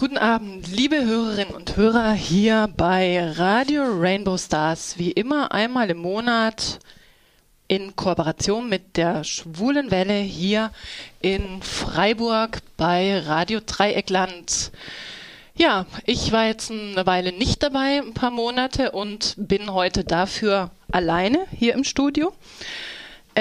[0.00, 4.96] Guten Abend, liebe Hörerinnen und Hörer hier bei Radio Rainbow Stars.
[4.96, 6.78] Wie immer einmal im Monat
[7.68, 10.72] in Kooperation mit der Schwulen Welle hier
[11.20, 14.72] in Freiburg bei Radio Dreieckland.
[15.54, 20.70] Ja, ich war jetzt eine Weile nicht dabei, ein paar Monate und bin heute dafür
[20.90, 22.32] alleine hier im Studio.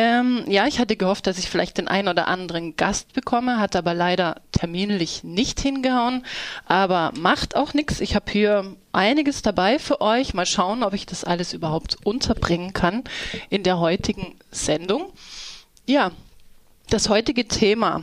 [0.02, 3.76] Ähm, ja, ich hatte gehofft, dass ich vielleicht den einen oder anderen Gast bekomme, hat
[3.76, 6.26] aber leider terminlich nicht hingehauen.
[6.66, 8.00] Aber macht auch nichts.
[8.00, 10.34] Ich habe hier einiges dabei für euch.
[10.34, 13.04] Mal schauen, ob ich das alles überhaupt unterbringen kann
[13.50, 15.12] in der heutigen Sendung.
[15.86, 16.12] Ja,
[16.90, 18.02] das heutige Thema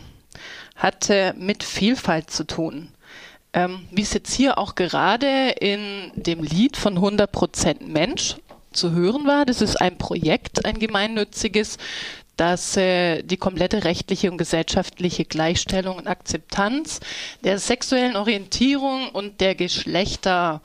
[0.77, 2.93] hatte mit Vielfalt zu tun.
[3.55, 8.37] Ähm, wie es jetzt hier auch gerade in dem Lied von 100% Mensch
[8.77, 9.45] zu hören war.
[9.45, 11.79] Das ist ein Projekt, ein gemeinnütziges,
[12.37, 17.01] das äh, die komplette rechtliche und gesellschaftliche Gleichstellung und Akzeptanz
[17.45, 20.61] der sexuellen Orientierung und der Geschlechter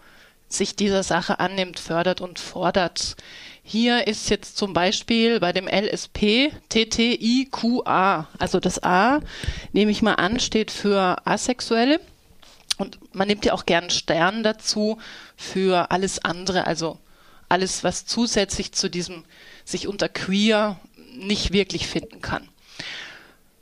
[0.49, 3.15] sich dieser Sache annimmt, fördert und fordert.
[3.63, 9.21] Hier ist jetzt zum Beispiel bei dem LSP TTIQA, also das A,
[9.71, 12.01] nehme ich mal an, steht für Asexuelle.
[12.77, 14.97] Und man nimmt ja auch gern Stern dazu
[15.37, 16.97] für alles andere, also
[17.51, 19.23] alles, was zusätzlich zu diesem
[19.65, 20.79] sich unter queer
[21.13, 22.47] nicht wirklich finden kann.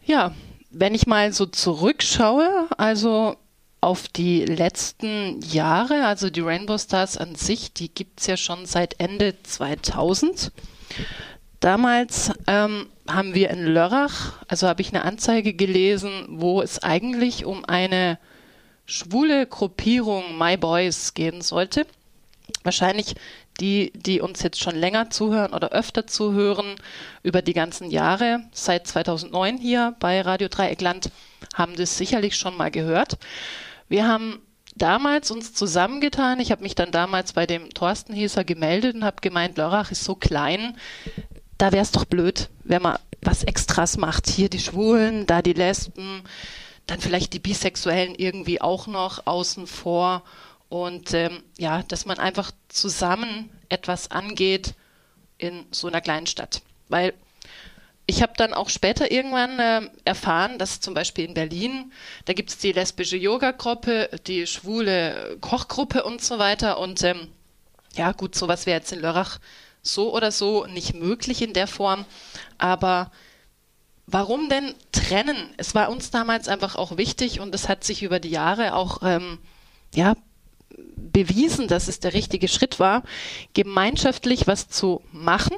[0.05, 0.33] Ja,
[0.69, 3.35] wenn ich mal so zurückschaue, also
[3.81, 8.65] auf die letzten Jahre, also die Rainbow Stars an sich, die gibt es ja schon
[8.65, 10.51] seit Ende 2000.
[11.59, 17.45] Damals ähm, haben wir in Lörrach, also habe ich eine Anzeige gelesen, wo es eigentlich
[17.45, 18.19] um eine
[18.85, 21.85] schwule Gruppierung My Boys gehen sollte.
[22.63, 23.15] Wahrscheinlich
[23.59, 26.75] die, die uns jetzt schon länger zuhören oder öfter zuhören,
[27.23, 31.11] über die ganzen Jahre, seit 2009 hier bei Radio Dreieckland,
[31.53, 33.17] haben das sicherlich schon mal gehört.
[33.87, 34.41] Wir haben
[34.75, 36.39] damals uns zusammengetan.
[36.39, 40.03] Ich habe mich dann damals bei dem Thorsten Hieser gemeldet und habe gemeint, Lörrach ist
[40.03, 40.77] so klein,
[41.57, 44.27] da wäre es doch blöd, wenn man was Extras macht.
[44.27, 46.23] Hier die Schwulen, da die Lesben,
[46.87, 50.23] dann vielleicht die Bisexuellen irgendwie auch noch außen vor.
[50.69, 54.75] Und ähm, ja, dass man einfach zusammen etwas angeht
[55.37, 56.61] in so einer kleinen Stadt.
[56.87, 57.13] Weil
[58.05, 61.91] ich habe dann auch später irgendwann äh, erfahren, dass zum Beispiel in Berlin,
[62.25, 66.79] da gibt es die lesbische Yoga-Gruppe, die schwule Kochgruppe und so weiter.
[66.79, 67.27] Und ähm,
[67.95, 69.39] ja, gut, sowas wäre jetzt in Lörrach
[69.81, 72.05] so oder so nicht möglich in der Form.
[72.57, 73.11] Aber
[74.07, 75.53] warum denn trennen?
[75.57, 79.03] Es war uns damals einfach auch wichtig und es hat sich über die Jahre auch
[79.03, 79.39] ähm,
[79.93, 80.15] ja,
[81.11, 83.03] bewiesen, dass es der richtige Schritt war,
[83.53, 85.55] gemeinschaftlich was zu machen.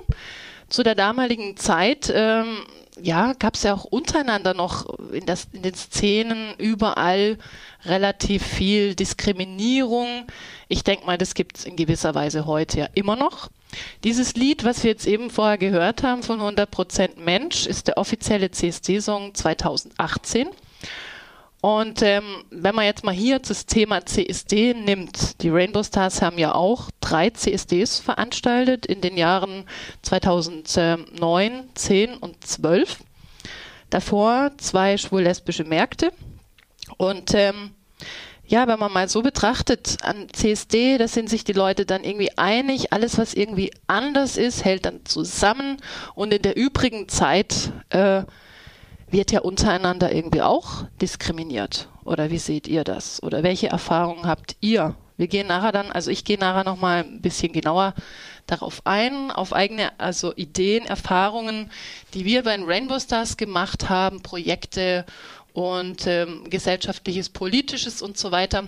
[0.69, 2.63] Zu der damaligen Zeit ähm,
[2.99, 7.37] ja, gab es ja auch untereinander noch in, das, in den Szenen überall
[7.85, 10.25] relativ viel Diskriminierung.
[10.67, 13.49] Ich denke mal, das gibt es in gewisser Weise heute ja immer noch.
[14.03, 18.51] Dieses Lied, was wir jetzt eben vorher gehört haben von 100% Mensch, ist der offizielle
[18.51, 20.49] CSD-Song 2018.
[21.61, 26.39] Und ähm, wenn man jetzt mal hier das Thema CSD nimmt, die Rainbow Stars haben
[26.39, 29.65] ja auch drei CSDs veranstaltet in den Jahren
[30.01, 32.97] 2009, 10 und 12.
[33.91, 36.11] Davor zwei schwul-lesbische Märkte.
[36.97, 37.71] Und ähm,
[38.47, 42.37] ja, wenn man mal so betrachtet, an CSD, da sind sich die Leute dann irgendwie
[42.37, 45.77] einig, alles, was irgendwie anders ist, hält dann zusammen
[46.15, 48.23] und in der übrigen Zeit äh,
[49.11, 51.89] wird ja untereinander irgendwie auch diskriminiert.
[52.03, 53.21] Oder wie seht ihr das?
[53.21, 54.95] Oder welche Erfahrungen habt ihr?
[55.17, 57.93] Wir gehen nachher dann, also ich gehe nachher nochmal ein bisschen genauer
[58.47, 61.69] darauf ein, auf eigene, also Ideen, Erfahrungen,
[62.13, 65.05] die wir bei den Rainbow Stars gemacht haben, Projekte
[65.53, 68.67] und ähm, gesellschaftliches, politisches und so weiter.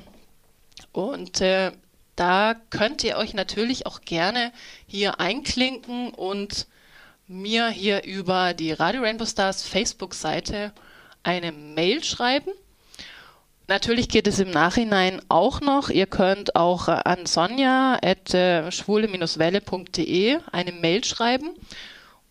[0.92, 1.72] Und äh,
[2.16, 4.52] da könnt ihr euch natürlich auch gerne
[4.86, 6.68] hier einklinken und
[7.28, 10.74] mir hier über die Radio Rainbow Stars Facebook-Seite
[11.24, 12.52] eine Mail schreiben.
[13.68, 15.90] Natürlich geht es im Nachhinein auch noch.
[15.90, 18.70] Ihr könnt auch an sonja at äh,
[20.52, 21.56] eine Mail schreiben.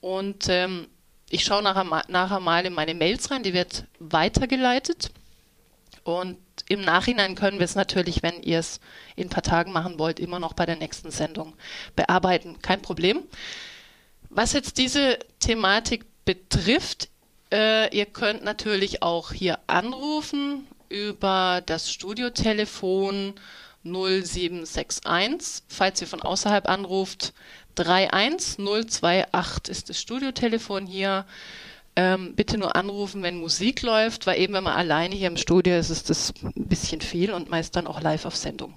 [0.01, 0.89] Und ähm,
[1.31, 5.11] ich schaue nachher, nachher mal in meine Mails rein, die wird weitergeleitet.
[6.05, 6.39] Und
[6.69, 8.81] im Nachhinein können wir es natürlich, wenn ihr es
[9.17, 11.55] in ein paar Tagen machen wollt, immer noch bei der nächsten Sendung
[11.97, 12.61] bearbeiten.
[12.61, 13.23] Kein Problem.
[14.35, 17.11] Was jetzt diese Thematik betrifft,
[17.53, 23.35] äh, ihr könnt natürlich auch hier anrufen über das Studiotelefon
[23.85, 27.35] 0761, falls ihr von außerhalb anruft.
[27.75, 31.27] 31028 ist das Studiotelefon hier.
[31.95, 35.77] Ähm, bitte nur anrufen, wenn Musik läuft, weil eben wenn man alleine hier im Studio
[35.77, 38.73] ist, ist das ein bisschen viel und meist dann auch live auf Sendung.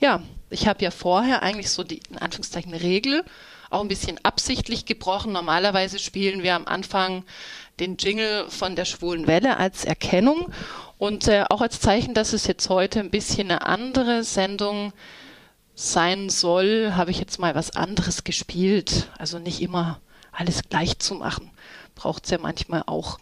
[0.00, 3.22] Ja, ich habe ja vorher eigentlich so die, in Anführungszeichen, Regel
[3.70, 5.32] auch ein bisschen absichtlich gebrochen.
[5.32, 7.24] Normalerweise spielen wir am Anfang
[7.80, 10.52] den Jingle von der schwulen Welle als Erkennung
[10.98, 14.92] und äh, auch als Zeichen, dass es jetzt heute ein bisschen eine andere Sendung
[15.74, 19.10] sein soll, habe ich jetzt mal was anderes gespielt.
[19.16, 20.00] Also nicht immer
[20.32, 21.50] alles gleich zu machen.
[21.94, 23.18] Braucht es ja manchmal auch.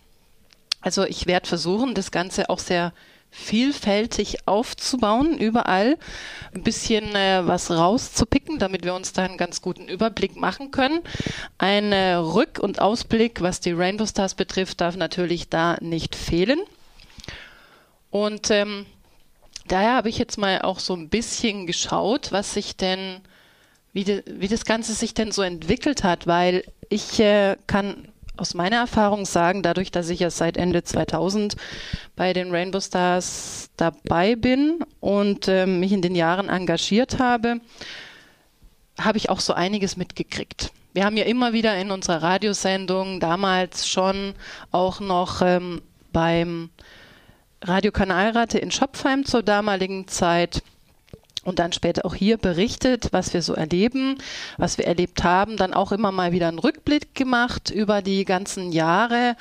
[0.81, 2.93] Also ich werde versuchen, das Ganze auch sehr
[3.37, 5.99] vielfältig aufzubauen, überall
[6.55, 11.01] ein bisschen äh, was rauszupicken, damit wir uns da einen ganz guten Überblick machen können.
[11.59, 16.61] Ein äh, Rück- und Ausblick, was die Rainbow Stars betrifft, darf natürlich da nicht fehlen.
[18.11, 18.87] Und ähm,
[19.69, 23.21] daher habe ich jetzt mal auch so ein bisschen geschaut, was sich denn,
[23.93, 28.55] wie, de, wie das Ganze sich denn so entwickelt hat, weil ich äh, kann aus
[28.55, 31.57] meiner Erfahrung sagen, dadurch, dass ich ja seit Ende 2000
[32.15, 37.61] bei den Rainbow Stars dabei bin und äh, mich in den Jahren engagiert habe,
[38.99, 40.73] habe ich auch so einiges mitgekriegt.
[40.93, 44.35] Wir haben ja immer wieder in unserer Radiosendung damals schon
[44.71, 45.83] auch noch ähm,
[46.13, 46.71] beim
[47.63, 50.63] Radiokanalrate in Schopfheim zur damaligen Zeit
[51.47, 54.19] und dann später auch hier berichtet, was wir so erleben,
[54.59, 58.73] was wir erlebt haben, dann auch immer mal wieder einen Rückblick gemacht über die ganzen
[58.73, 59.37] Jahre,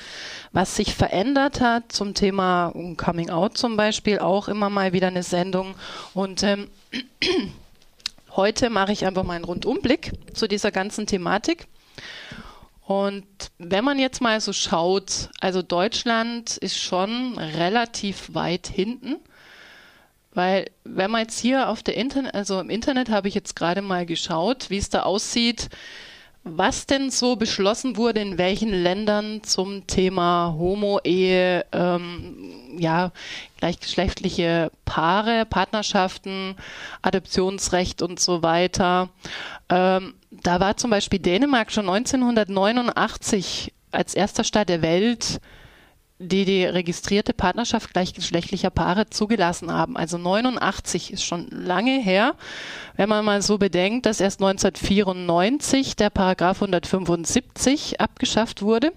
[0.52, 5.24] was sich verändert hat zum Thema Coming Out zum Beispiel, auch immer mal wieder eine
[5.24, 5.74] Sendung
[6.14, 6.68] und ähm,
[8.36, 11.66] heute mache ich einfach mal einen Rundumblick zu dieser ganzen Thematik.
[12.86, 13.26] Und
[13.58, 19.16] wenn man jetzt mal so schaut, also Deutschland ist schon relativ weit hinten.
[20.36, 23.80] Weil wenn man jetzt hier auf der Internet, also im Internet habe ich jetzt gerade
[23.80, 25.70] mal geschaut, wie es da aussieht,
[26.44, 33.12] was denn so beschlossen wurde, in welchen Ländern zum Thema Homo-Ehe, ähm, ja,
[33.60, 36.54] gleichgeschlechtliche Paare, Partnerschaften,
[37.00, 39.08] Adoptionsrecht und so weiter.
[39.70, 45.40] Ähm, da war zum Beispiel Dänemark schon 1989 als erster Staat der Welt
[46.18, 49.96] die die registrierte Partnerschaft gleichgeschlechtlicher Paare zugelassen haben.
[49.96, 52.34] Also 89 ist schon lange her.
[52.96, 58.92] Wenn man mal so bedenkt, dass erst 1994 der Paragraph 175 abgeschafft wurde.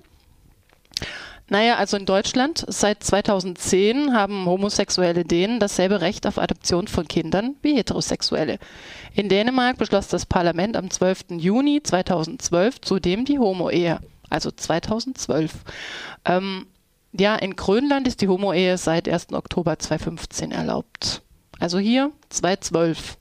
[1.50, 7.56] Naja, also in Deutschland seit 2010 haben Homosexuelle Dänen dasselbe Recht auf Adoption von Kindern
[7.64, 8.60] wie Heterosexuelle.
[9.16, 11.26] In Dänemark beschloss das Parlament am 12.
[11.32, 14.00] Juni 2012 zudem die Homo-Ehe.
[14.30, 15.52] Also 2012.
[16.26, 16.68] Ähm,
[17.12, 19.34] ja, in Grönland ist die Homo-Ehe seit 1.
[19.34, 21.22] Oktober 2015 erlaubt.
[21.60, 23.18] Also hier 2012.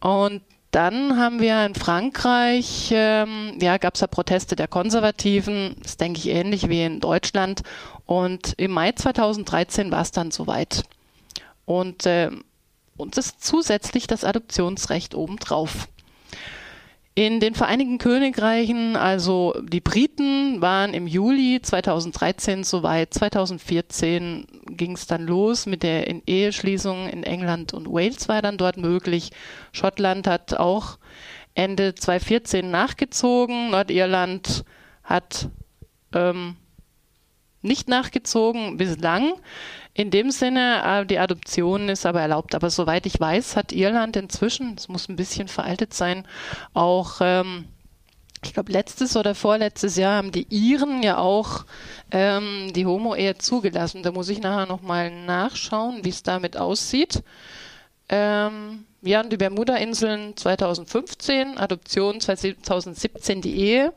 [0.00, 5.96] Und dann haben wir in Frankreich, ähm, ja, gab es ja Proteste der Konservativen, das
[5.96, 7.62] denke ich ähnlich wie in Deutschland.
[8.06, 10.84] Und im Mai 2013 war es dann soweit.
[11.64, 12.30] Und äh,
[12.96, 15.88] uns ist zusätzlich das Adoptionsrecht obendrauf.
[17.16, 23.12] In den Vereinigten Königreichen, also die Briten waren im Juli 2013 soweit.
[23.12, 28.76] 2014 ging es dann los mit der Eheschließung in England und Wales war dann dort
[28.76, 29.32] möglich.
[29.72, 30.98] Schottland hat auch
[31.54, 33.70] Ende 2014 nachgezogen.
[33.70, 34.64] Nordirland
[35.02, 35.48] hat
[36.14, 36.56] ähm,
[37.60, 39.32] nicht nachgezogen bislang.
[40.00, 42.54] In dem Sinne, äh, die Adoption ist aber erlaubt.
[42.54, 46.26] Aber soweit ich weiß, hat Irland inzwischen, es muss ein bisschen veraltet sein,
[46.72, 47.66] auch, ähm,
[48.42, 51.66] ich glaube, letztes oder vorletztes Jahr haben die Iren ja auch
[52.12, 54.02] ähm, die Homo-Ehe zugelassen.
[54.02, 57.22] Da muss ich nachher nochmal nachschauen, wie es damit aussieht.
[58.08, 63.92] Ähm, ja, und die Bermuda-Inseln 2015, Adoption 2017 die Ehe.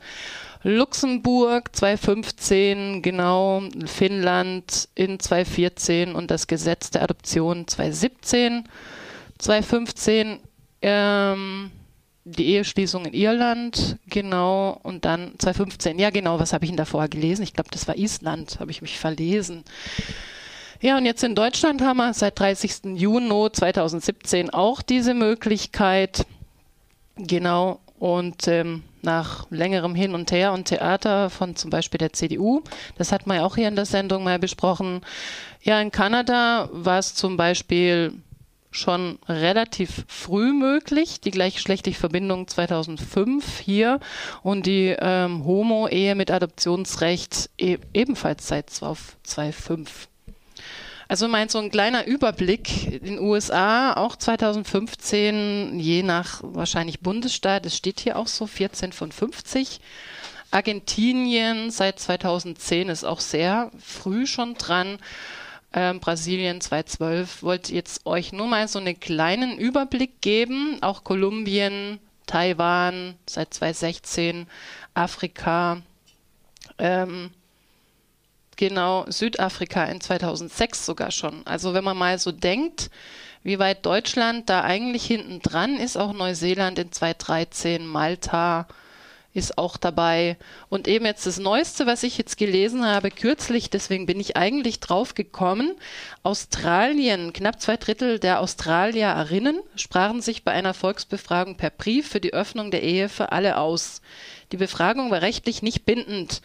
[0.66, 8.64] Luxemburg 2015, genau, Finnland in 2014 und das Gesetz der Adoption 2017.
[9.38, 10.40] 2015
[10.80, 11.70] ähm,
[12.24, 17.08] die Eheschließung in Irland, genau, und dann 2015, ja genau, was habe ich denn davor
[17.08, 17.42] gelesen?
[17.42, 19.64] Ich glaube, das war Island, habe ich mich verlesen.
[20.80, 22.96] Ja, und jetzt in Deutschland haben wir seit 30.
[22.96, 26.24] Juni 2017 auch diese Möglichkeit.
[27.16, 32.62] Genau, und ähm, nach längerem Hin und Her und Theater von zum Beispiel der CDU,
[32.96, 35.02] das hat man ja auch hier in der Sendung mal besprochen.
[35.62, 38.14] Ja, in Kanada war es zum Beispiel
[38.74, 44.00] schon relativ früh möglich, die gleichgeschlechtliche Verbindung 2005 hier
[44.42, 50.08] und die ähm, Homo-Ehe mit Adoptionsrecht e ebenfalls seit 2005.
[51.14, 57.64] Also meint so ein kleiner Überblick in den USA, auch 2015, je nach wahrscheinlich Bundesstaat,
[57.66, 59.78] es steht hier auch so 14 von 50
[60.50, 64.98] Argentinien seit 2010 ist auch sehr früh schon dran.
[65.72, 70.78] Ähm, Brasilien 2012 wollte jetzt euch nur mal so einen kleinen Überblick geben.
[70.80, 74.48] Auch Kolumbien, Taiwan seit 2016,
[74.94, 75.80] Afrika,
[76.78, 77.30] ähm,
[78.56, 81.46] genau Südafrika in 2006 sogar schon.
[81.46, 82.90] Also wenn man mal so denkt,
[83.42, 88.66] wie weit Deutschland da eigentlich hinten dran ist, auch Neuseeland in 2013, Malta,
[89.34, 90.36] ist auch dabei.
[90.68, 94.78] Und eben jetzt das Neueste, was ich jetzt gelesen habe, kürzlich, deswegen bin ich eigentlich
[94.80, 95.74] drauf gekommen.
[96.22, 102.32] Australien, knapp zwei Drittel der Australierinnen sprachen sich bei einer Volksbefragung per Brief für die
[102.32, 104.00] Öffnung der Ehe für alle aus.
[104.52, 106.40] Die Befragung war rechtlich nicht bindend.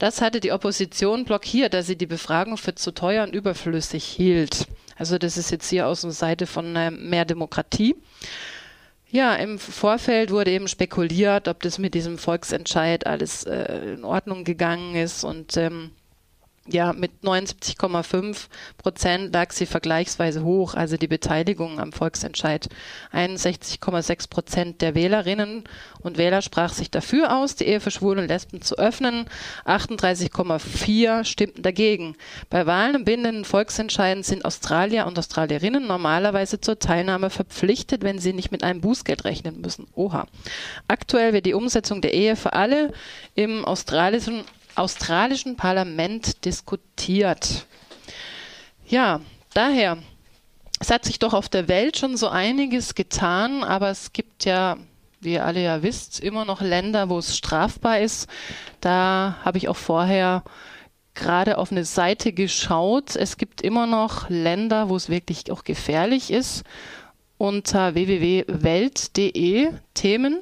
[0.00, 4.66] Das hatte die Opposition blockiert, da sie die Befragung für zu teuer und überflüssig hielt.
[4.96, 7.94] Also das ist jetzt hier aus der Seite von äh, mehr Demokratie.
[9.10, 14.44] Ja, im Vorfeld wurde eben spekuliert, ob das mit diesem Volksentscheid alles äh, in Ordnung
[14.44, 15.90] gegangen ist und ähm,
[16.72, 18.46] ja, mit 79,5
[18.78, 22.68] Prozent lag sie vergleichsweise hoch, also die Beteiligung am Volksentscheid.
[23.12, 25.64] 61,6 Prozent der Wählerinnen
[26.00, 29.26] und Wähler sprach sich dafür aus, die Ehe für Schwule und Lesben zu öffnen.
[29.66, 32.16] 38,4 stimmten dagegen.
[32.48, 38.32] Bei Wahlen im bindenden Volksentscheiden sind Australier und Australierinnen normalerweise zur Teilnahme verpflichtet, wenn sie
[38.32, 39.86] nicht mit einem Bußgeld rechnen müssen.
[39.94, 40.26] Oha.
[40.88, 42.92] Aktuell wird die Umsetzung der Ehe für alle
[43.34, 44.44] im australischen
[44.80, 47.66] australischen Parlament diskutiert.
[48.86, 49.20] Ja,
[49.54, 49.98] daher,
[50.80, 54.78] es hat sich doch auf der Welt schon so einiges getan, aber es gibt ja,
[55.20, 58.28] wie ihr alle ja wisst, immer noch Länder, wo es strafbar ist.
[58.80, 60.42] Da habe ich auch vorher
[61.14, 63.14] gerade auf eine Seite geschaut.
[63.16, 66.64] Es gibt immer noch Länder, wo es wirklich auch gefährlich ist.
[67.36, 70.40] Unter www.welt.de Themen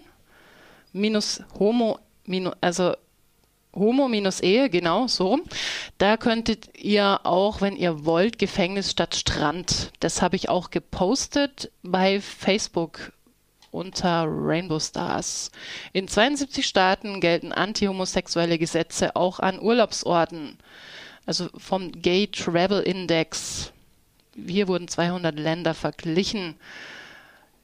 [0.92, 1.99] minus Homo,
[2.61, 2.95] also
[3.79, 5.41] Homo-Ehe, genau, so.
[5.99, 9.93] Da könntet ihr auch, wenn ihr wollt, Gefängnis statt Strand.
[10.01, 13.13] Das habe ich auch gepostet bei Facebook
[13.71, 15.51] unter Rainbow Stars.
[15.93, 20.59] In 72 Staaten gelten antihomosexuelle Gesetze auch an Urlaubsorten.
[21.27, 23.73] Also vom Gay Travel Index.
[24.47, 26.55] Hier wurden 200 Länder verglichen.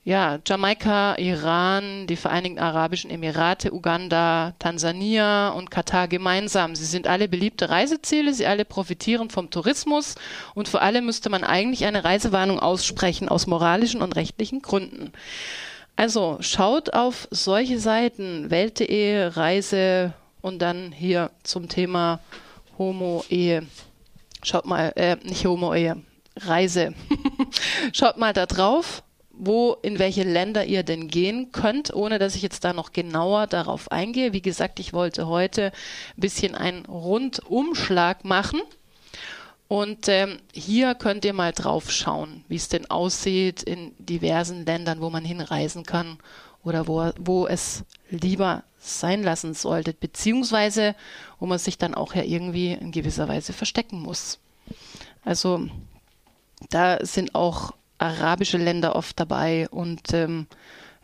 [0.07, 6.75] Ja, Jamaika, Iran, die Vereinigten Arabischen Emirate, Uganda, Tansania und Katar gemeinsam.
[6.77, 10.17] Sie sind alle beliebte Reiseziele, sie alle profitieren vom Tourismus
[10.55, 15.11] und für alle müsste man eigentlich eine Reisewarnung aussprechen aus moralischen und rechtlichen Gründen.
[15.97, 22.21] Also schaut auf solche Seiten, Welt.de, Reise und dann hier zum Thema
[22.77, 23.67] Homo-Ehe.
[24.43, 25.97] Schaut mal, äh, nicht Homo-Ehe,
[26.37, 26.93] Reise.
[27.95, 29.03] Schaut mal da drauf
[29.47, 33.47] wo, in welche Länder ihr denn gehen könnt, ohne dass ich jetzt da noch genauer
[33.47, 34.33] darauf eingehe.
[34.33, 35.73] Wie gesagt, ich wollte heute
[36.17, 38.61] ein bisschen einen Rundumschlag machen.
[39.69, 45.01] Und ähm, hier könnt ihr mal drauf schauen, wie es denn aussieht in diversen Ländern,
[45.01, 46.19] wo man hinreisen kann
[46.63, 50.95] oder wo, wo es lieber sein lassen sollte, beziehungsweise
[51.39, 54.39] wo man sich dann auch ja irgendwie in gewisser Weise verstecken muss.
[55.25, 55.67] Also
[56.71, 57.73] da sind auch
[58.05, 59.69] arabische Länder oft dabei.
[59.71, 60.47] Und ähm,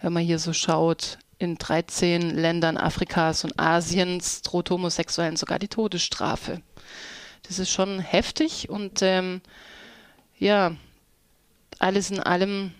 [0.00, 5.69] wenn man hier so schaut, in 13 Ländern Afrikas und Asiens droht Homosexuellen sogar die
[5.69, 6.61] Todesstrafe.
[7.45, 9.40] Das ist schon heftig und ähm,
[10.38, 10.76] ja,
[11.78, 12.73] alles in allem,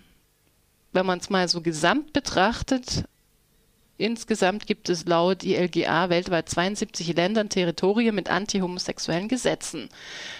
[0.93, 3.05] wenn man es mal so gesamt betrachtet,
[4.01, 9.89] Insgesamt gibt es laut ILGA weltweit 72 Ländern Territorien mit antihomosexuellen Gesetzen.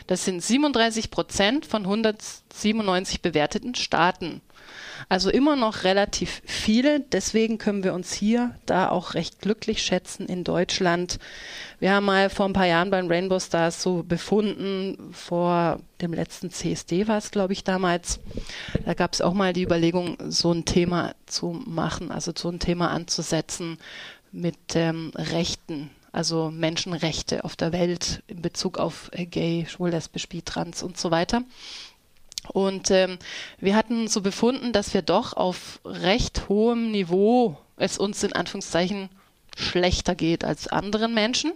[0.07, 4.41] Das sind 37 Prozent von 197 bewerteten Staaten.
[5.09, 6.99] Also immer noch relativ viele.
[6.99, 11.19] Deswegen können wir uns hier da auch recht glücklich schätzen in Deutschland.
[11.79, 16.51] Wir haben mal vor ein paar Jahren beim Rainbow Stars so befunden, vor dem letzten
[16.51, 18.19] CSD war es, glaube ich, damals.
[18.85, 22.59] Da gab es auch mal die Überlegung, so ein Thema zu machen, also so ein
[22.59, 23.77] Thema anzusetzen
[24.31, 30.27] mit ähm, Rechten also Menschenrechte auf der Welt in Bezug auf äh, gay, schwul, lesbisch,
[30.27, 31.43] bi, trans und so weiter.
[32.49, 33.17] Und ähm,
[33.59, 39.09] wir hatten so befunden, dass wir doch auf recht hohem Niveau es uns in Anführungszeichen
[39.57, 41.53] schlechter geht als anderen Menschen.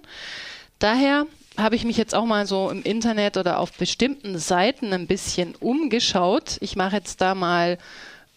[0.80, 1.26] Daher
[1.58, 5.56] habe ich mich jetzt auch mal so im Internet oder auf bestimmten Seiten ein bisschen
[5.56, 6.58] umgeschaut.
[6.60, 7.78] Ich mache jetzt da mal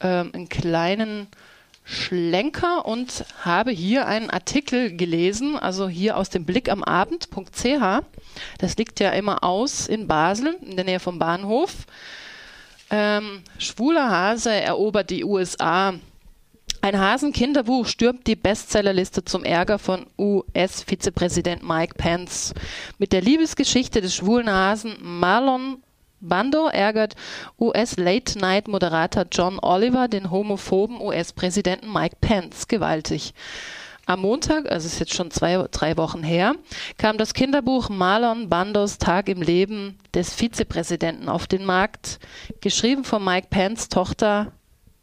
[0.00, 1.26] ähm, einen kleinen
[1.84, 8.04] Schlenker und habe hier einen Artikel gelesen, also hier aus dem Blick am Abend.ch.
[8.58, 11.86] Das liegt ja immer aus in Basel, in der Nähe vom Bahnhof.
[12.90, 15.94] Ähm, schwuler Hase erobert die USA.
[16.80, 22.54] Ein Hasenkinderbuch stürmt die Bestsellerliste zum Ärger von US-Vizepräsident Mike Pence.
[22.98, 25.82] Mit der Liebesgeschichte des schwulen Hasen Marlon
[26.20, 27.14] Bando ärgert
[27.60, 33.34] US-Late-Night-Moderator John Oliver den homophoben US-Präsidenten Mike Pence gewaltig.
[34.08, 36.54] Am Montag, also ist jetzt schon zwei, drei Wochen her,
[36.96, 42.18] kam das Kinderbuch Marlon Bandos Tag im Leben des Vizepräsidenten auf den Markt,
[42.62, 44.52] geschrieben von Mike Pence Tochter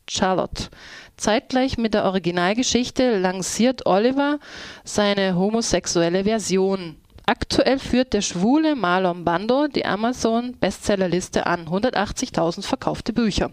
[0.09, 0.69] Charlotte.
[1.17, 4.39] Zeitgleich mit der Originalgeschichte lanciert Oliver
[4.83, 6.95] seine homosexuelle Version.
[7.27, 13.51] Aktuell führt der schwule Marlon Bando die Amazon-Bestsellerliste an, 180.000 verkaufte Bücher.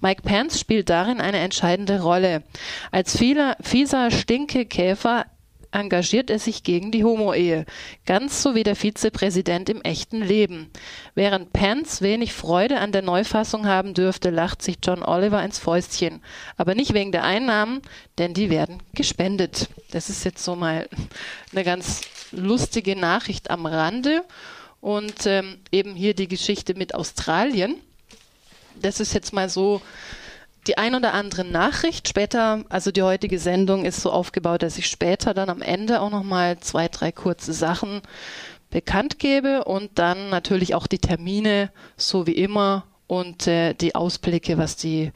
[0.00, 2.42] Mike Pence spielt darin eine entscheidende Rolle.
[2.90, 5.26] Als fieser, fieser Stinkekäfer
[5.70, 7.66] engagiert er sich gegen die Homo-Ehe,
[8.06, 10.70] ganz so wie der Vizepräsident im echten Leben.
[11.14, 16.22] Während Pence wenig Freude an der Neufassung haben dürfte, lacht sich John Oliver ins Fäustchen.
[16.56, 17.82] Aber nicht wegen der Einnahmen,
[18.18, 19.68] denn die werden gespendet.
[19.90, 20.88] Das ist jetzt so mal
[21.52, 22.00] eine ganz
[22.36, 24.22] lustige Nachricht am Rande.
[24.80, 27.76] Und ähm, eben hier die Geschichte mit Australien.
[28.80, 29.80] Das ist jetzt mal so
[30.66, 32.08] die ein oder andere Nachricht.
[32.08, 36.10] Später, also die heutige Sendung ist so aufgebaut, dass ich später dann am Ende auch
[36.10, 38.02] nochmal zwei, drei kurze Sachen
[38.70, 44.58] bekannt gebe und dann natürlich auch die Termine, so wie immer, und äh, die Ausblicke,
[44.58, 45.12] was die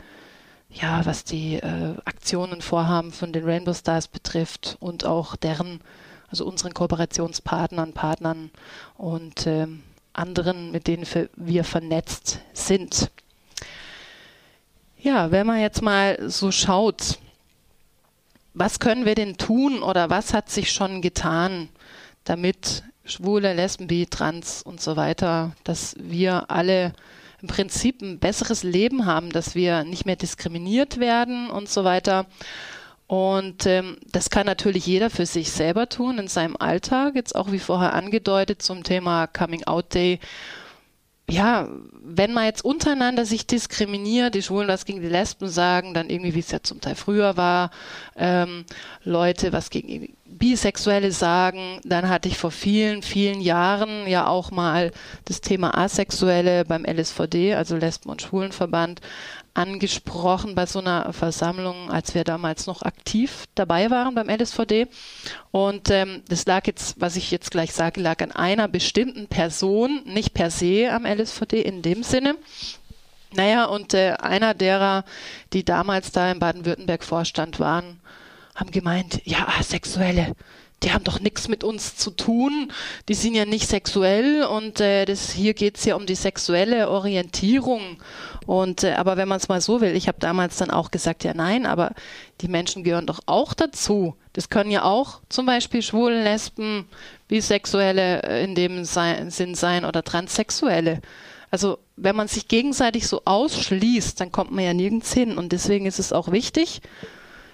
[0.72, 5.80] ja, was die äh, Aktionen, Vorhaben von den Rainbow Stars betrifft und auch deren,
[6.30, 8.50] also unseren Kooperationspartnern, Partnern
[8.96, 9.66] und äh,
[10.12, 11.06] anderen, mit denen
[11.36, 13.10] wir vernetzt sind.
[14.98, 17.18] Ja, wenn man jetzt mal so schaut,
[18.54, 21.68] was können wir denn tun oder was hat sich schon getan,
[22.24, 26.92] damit Schwule, Lesben, Bi, Trans und so weiter, dass wir alle
[27.40, 32.26] im Prinzip ein besseres Leben haben, dass wir nicht mehr diskriminiert werden und so weiter.
[33.10, 37.50] Und ähm, das kann natürlich jeder für sich selber tun in seinem Alltag, jetzt auch
[37.50, 40.20] wie vorher angedeutet zum Thema Coming Out Day.
[41.28, 41.68] Ja,
[42.04, 46.36] wenn man jetzt untereinander sich diskriminiert, die Schwulen was gegen die Lesben sagen, dann irgendwie,
[46.36, 47.72] wie es ja zum Teil früher war,
[48.16, 48.64] ähm,
[49.02, 54.92] Leute was gegen Bisexuelle sagen, dann hatte ich vor vielen, vielen Jahren ja auch mal
[55.24, 59.00] das Thema Asexuelle beim LSVD, also Lesben- und Schwulenverband,
[59.60, 64.86] angesprochen bei so einer Versammlung, als wir damals noch aktiv dabei waren beim LSVD.
[65.50, 70.02] Und ähm, das lag jetzt, was ich jetzt gleich sage, lag an einer bestimmten Person,
[70.06, 72.36] nicht per se am LSVD in dem Sinne.
[73.32, 75.04] Naja, und äh, einer derer,
[75.52, 78.00] die damals da im Baden-Württemberg-Vorstand waren,
[78.54, 80.34] haben gemeint, ja, Sexuelle,
[80.82, 82.72] die haben doch nichts mit uns zu tun,
[83.08, 87.98] die sind ja nicht sexuell und äh, das, hier geht's ja um die sexuelle Orientierung.
[88.46, 91.22] Und äh, aber wenn man es mal so will, ich habe damals dann auch gesagt,
[91.24, 91.92] ja nein, aber
[92.40, 94.16] die Menschen gehören doch auch dazu.
[94.32, 96.86] Das können ja auch zum Beispiel Schwulen, Lesben,
[97.28, 101.00] Bisexuelle äh, in dem Sinn sein oder Transsexuelle.
[101.50, 105.36] Also wenn man sich gegenseitig so ausschließt, dann kommt man ja nirgends hin.
[105.36, 106.80] Und deswegen ist es auch wichtig,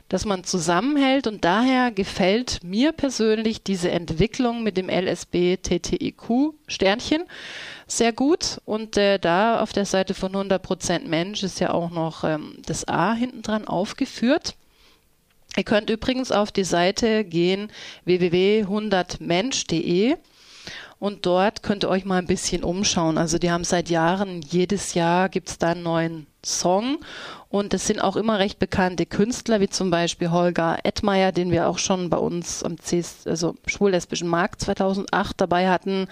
[0.09, 7.25] dass man zusammenhält und daher gefällt mir persönlich diese Entwicklung mit dem LSB TTIQ Sternchen
[7.89, 12.23] sehr gut und äh, da auf der Seite von 100% Mensch ist ja auch noch
[12.25, 14.55] ähm, das A hinten dran aufgeführt.
[15.57, 17.71] Ihr könnt übrigens auf die Seite gehen
[18.05, 20.17] www.100mensch.de
[20.99, 23.19] und dort könnt ihr euch mal ein bisschen umschauen.
[23.19, 26.99] Also die haben seit Jahren, jedes Jahr gibt es da einen neuen Song
[27.49, 31.69] und es sind auch immer recht bekannte Künstler, wie zum Beispiel Holger Edmeier, den wir
[31.69, 36.07] auch schon bei uns am CS, also Schwul-Lesbischen Markt 2008 dabei hatten.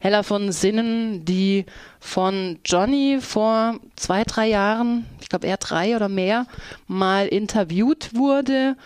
[0.00, 1.66] Hella von Sinnen, die
[2.00, 6.46] von Johnny vor zwei, drei Jahren, ich glaube eher drei oder mehr,
[6.86, 8.76] mal interviewt wurde.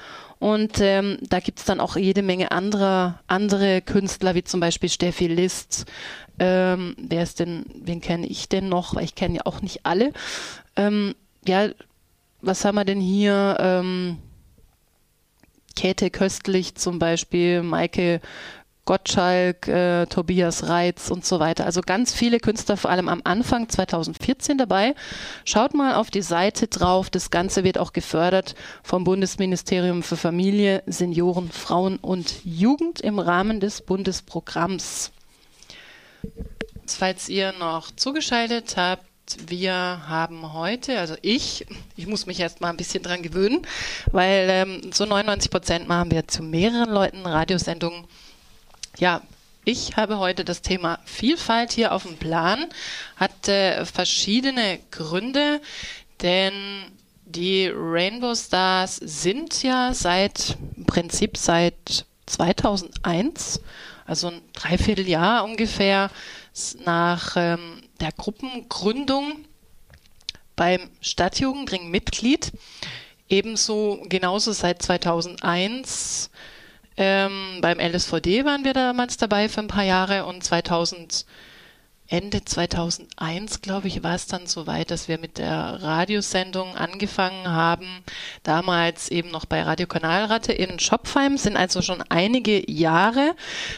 [0.41, 5.29] Und ähm, da gibt's dann auch jede Menge anderer, andere Künstler, wie zum Beispiel Steffi
[5.29, 5.85] List.
[6.39, 8.95] Ähm, wer ist denn, wen kenne ich denn noch?
[8.95, 10.13] Weil ich kenne ja auch nicht alle.
[10.77, 11.15] Ähm,
[11.47, 11.69] ja,
[12.41, 13.59] was haben wir denn hier?
[13.61, 14.17] Ähm,
[15.77, 18.21] Käthe Köstlich zum Beispiel, Maike
[18.85, 21.65] Gottschalk, äh, Tobias Reitz und so weiter.
[21.65, 24.95] Also ganz viele Künstler, vor allem am Anfang 2014 dabei.
[25.45, 27.11] Schaut mal auf die Seite drauf.
[27.11, 33.61] Das Ganze wird auch gefördert vom Bundesministerium für Familie, Senioren, Frauen und Jugend im Rahmen
[33.61, 35.13] des Bundesprogramms.
[36.87, 39.05] Falls ihr noch zugeschaltet habt,
[39.47, 41.67] wir haben heute, also ich,
[41.97, 43.67] ich muss mich erst mal ein bisschen dran gewöhnen,
[44.11, 48.07] weil ähm, so 99 Prozent machen wir zu mehreren Leuten Radiosendungen.
[49.01, 49.23] Ja,
[49.65, 52.67] ich habe heute das Thema Vielfalt hier auf dem Plan,
[53.17, 55.63] hat äh, verschiedene Gründe,
[56.21, 56.53] denn
[57.25, 63.63] die Rainbow Stars sind ja seit, im Prinzip seit 2001,
[64.05, 66.11] also ein Dreivierteljahr ungefähr
[66.85, 69.47] nach ähm, der Gruppengründung
[70.57, 72.53] beim Stadtjugendring Mitglied.
[73.31, 76.29] Ebenso genauso seit 2001
[77.01, 81.27] ähm, beim LSVD waren wir damals dabei für ein paar Jahre und 2000
[82.07, 87.87] Ende 2001, glaube ich, war es dann soweit, dass wir mit der Radiosendung angefangen haben.
[88.43, 93.37] Damals eben noch bei Radio Kanalratte in Schopfheim, sind also schon einige Jahre.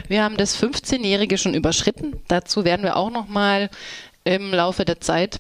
[0.08, 2.22] Wir haben das 15-Jährige schon überschritten.
[2.26, 3.68] Dazu werden wir auch noch mal
[4.24, 5.38] im Laufe der Zeit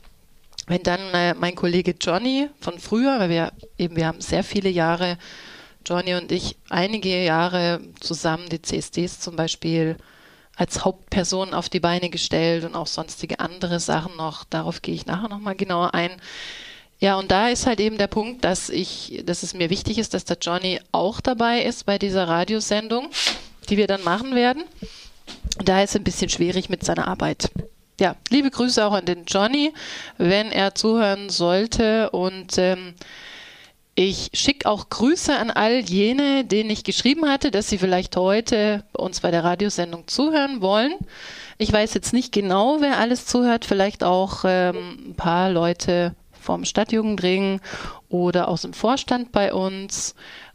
[0.66, 4.68] wenn dann äh, mein Kollege Johnny von früher, weil wir eben, wir haben sehr viele
[4.68, 5.18] Jahre,
[5.84, 9.96] Johnny und ich, einige Jahre zusammen die CSDs zum Beispiel
[10.56, 14.44] als Hauptperson auf die Beine gestellt und auch sonstige andere Sachen noch.
[14.44, 16.10] Darauf gehe ich nachher nochmal genauer ein.
[16.98, 20.14] Ja, und da ist halt eben der Punkt, dass ich, dass es mir wichtig ist,
[20.14, 23.10] dass der Johnny auch dabei ist bei dieser Radiosendung,
[23.68, 24.62] die wir dann machen werden.
[25.64, 27.50] Da ist es ein bisschen schwierig mit seiner Arbeit.
[27.98, 29.72] Ja, liebe Grüße auch an den Johnny,
[30.18, 32.94] wenn er zuhören sollte und ähm,
[33.94, 38.84] ich schicke auch Grüße an all jene, denen ich geschrieben hatte, dass sie vielleicht heute
[38.92, 40.94] bei uns bei der Radiosendung zuhören wollen.
[41.58, 46.64] Ich weiß jetzt nicht genau, wer alles zuhört, vielleicht auch ähm, ein paar Leute vom
[46.64, 47.60] Stadtjugendring
[48.08, 50.14] oder aus dem Vorstand bei uns.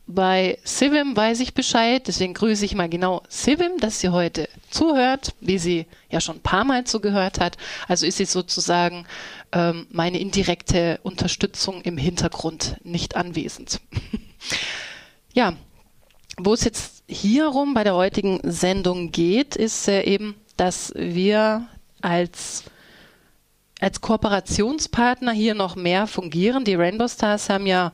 [0.10, 5.34] Bei Sivim weiß ich Bescheid, deswegen grüße ich mal genau Sivim, dass sie heute zuhört,
[5.42, 7.58] wie sie ja schon ein paar Mal zugehört hat.
[7.90, 9.06] Also ist sie sozusagen
[9.52, 13.82] ähm, meine indirekte Unterstützung im Hintergrund nicht anwesend.
[15.34, 15.54] ja,
[16.38, 21.68] wo es jetzt hierum bei der heutigen Sendung geht, ist äh, eben, dass wir
[22.02, 22.64] als
[23.80, 26.66] als Kooperationspartner hier noch mehr fungieren.
[26.66, 27.94] Die Rainbow Stars haben ja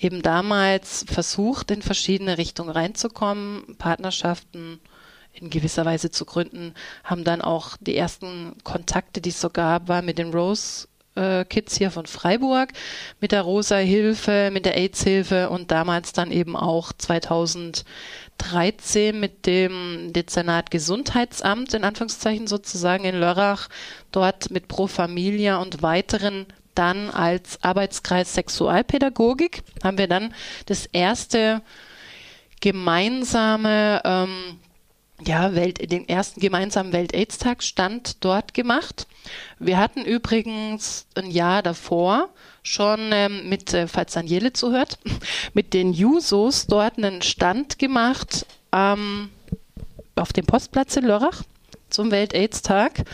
[0.00, 4.80] eben damals versucht, in verschiedene Richtungen reinzukommen, Partnerschaften
[5.32, 9.88] in gewisser Weise zu gründen, haben dann auch die ersten Kontakte, die es so gab,
[9.88, 12.70] war mit den Rose äh, Kids hier von Freiburg,
[13.20, 19.46] mit der Rosa Hilfe, mit der AIDS Hilfe und damals dann eben auch 2013 mit
[19.46, 23.68] dem Dezernat Gesundheitsamt in Anführungszeichen sozusagen in Lörrach,
[24.12, 26.46] dort mit Pro Familia und weiteren
[26.80, 30.32] dann als Arbeitskreis Sexualpädagogik haben wir dann
[30.64, 31.60] das erste
[32.62, 34.58] gemeinsame, ähm,
[35.26, 39.06] ja, Welt, den ersten gemeinsamen Welt-Aids-Tag stand dort gemacht.
[39.58, 42.30] Wir hatten übrigens ein Jahr davor
[42.62, 44.98] schon ähm, mit, äh, falls Daniele zuhört,
[45.52, 49.28] mit den Jusos dort einen Stand gemacht ähm,
[50.16, 51.42] auf dem Postplatz in Lörrach
[51.90, 53.04] zum Welt-Aids-Tag.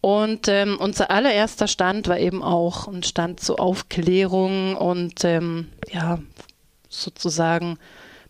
[0.00, 6.18] Und ähm, unser allererster Stand war eben auch ein Stand zur Aufklärung und ähm, ja,
[6.88, 7.78] sozusagen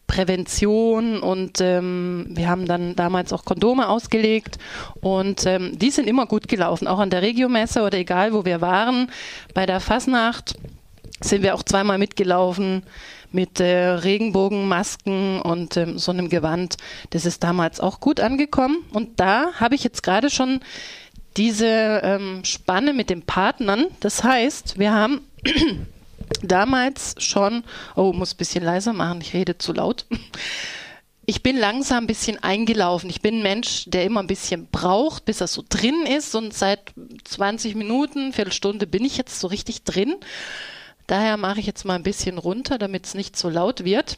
[0.09, 4.59] Prävention und ähm, wir haben dann damals auch Kondome ausgelegt
[5.03, 8.63] und ähm, die sind immer gut gelaufen, auch an der Regiomesse oder egal wo wir
[8.63, 9.11] waren.
[9.53, 10.55] Bei der Fasnacht
[11.21, 12.85] sind wir auch zweimal mitgelaufen
[13.33, 16.79] mit äh, Regenbogenmasken und ähm, so einem Gewand.
[17.11, 20.61] Das ist damals auch gut angekommen und da habe ich jetzt gerade schon
[21.39, 23.87] diese ähm, Spanne mit den Partnern.
[24.01, 25.21] Das heißt, wir haben
[26.43, 30.05] damals schon, oh, muss ein bisschen leiser machen, ich rede zu laut.
[31.25, 33.11] Ich bin langsam ein bisschen eingelaufen.
[33.11, 36.35] Ich bin ein Mensch, der immer ein bisschen braucht, bis er so drin ist.
[36.35, 36.81] Und seit
[37.25, 40.17] 20 Minuten, Viertelstunde bin ich jetzt so richtig drin.
[41.07, 44.17] Daher mache ich jetzt mal ein bisschen runter, damit es nicht so laut wird.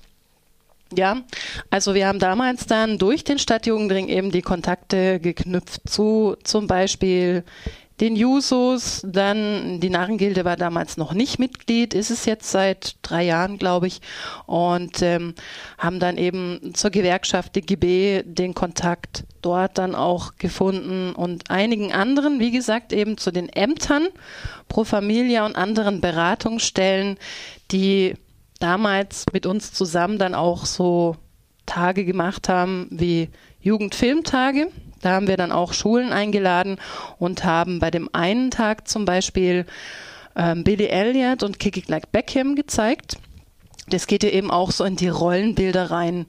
[0.96, 1.22] Ja,
[1.70, 7.44] also wir haben damals dann durch den Stadtjugendring eben die Kontakte geknüpft zu zum Beispiel
[8.00, 13.24] den Jusos, dann die Narrengilde war damals noch nicht Mitglied, ist es jetzt seit drei
[13.24, 14.00] Jahren, glaube ich,
[14.46, 15.35] und ähm,
[15.76, 22.40] haben dann eben zur Gewerkschaft DGB den Kontakt dort dann auch gefunden und einigen anderen,
[22.40, 24.09] wie gesagt, eben zu den Ämtern
[24.68, 27.18] Pro Familia und anderen Beratungsstellen,
[27.70, 28.14] die
[28.60, 31.16] damals mit uns zusammen dann auch so
[31.66, 33.28] Tage gemacht haben wie
[33.60, 34.68] Jugendfilmtage.
[35.02, 36.76] Da haben wir dann auch Schulen eingeladen
[37.18, 39.66] und haben bei dem einen Tag zum Beispiel
[40.36, 43.16] ähm, Billy Elliot und Kick It Like Beckham gezeigt.
[43.88, 46.26] Das geht ja eben auch so in die Rollenbilder rein.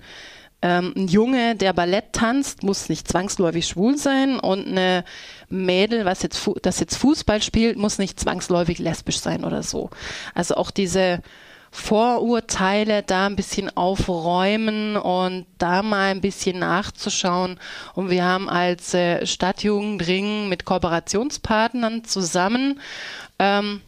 [0.61, 5.03] Ähm, ein Junge, der Ballett tanzt, muss nicht zwangsläufig schwul sein und eine
[5.49, 9.89] Mädel, was jetzt, das jetzt Fußball spielt, muss nicht zwangsläufig lesbisch sein oder so.
[10.35, 11.21] Also auch diese
[11.73, 17.59] Vorurteile da ein bisschen aufräumen und da mal ein bisschen nachzuschauen.
[17.93, 22.79] Und wir haben als äh, Stadtjugendring mit Kooperationspartnern zusammen
[23.39, 23.81] ähm,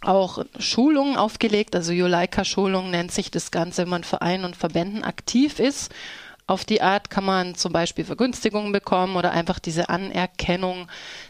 [0.00, 5.60] auch Schulungen aufgelegt, also Juleika-Schulung nennt sich das Ganze, wenn man Vereinen und Verbänden aktiv
[5.60, 5.92] ist.
[6.52, 10.86] Auf die Art kann man zum Beispiel Vergünstigungen bekommen oder einfach diese Anerkennung,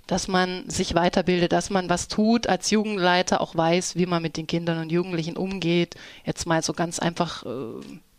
[0.09, 4.37] dass man sich weiterbildet, dass man was tut, als Jugendleiter auch weiß, wie man mit
[4.37, 5.95] den Kindern und Jugendlichen umgeht.
[6.25, 7.49] Jetzt mal so ganz einfach äh,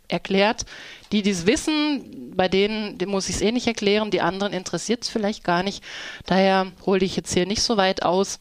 [0.07, 0.65] erklärt.
[1.11, 5.03] Die, die es wissen, bei denen, muss ich es eh nicht erklären, die anderen interessiert
[5.03, 5.83] es vielleicht gar nicht.
[6.25, 8.39] Daher hole ich jetzt hier nicht so weit aus.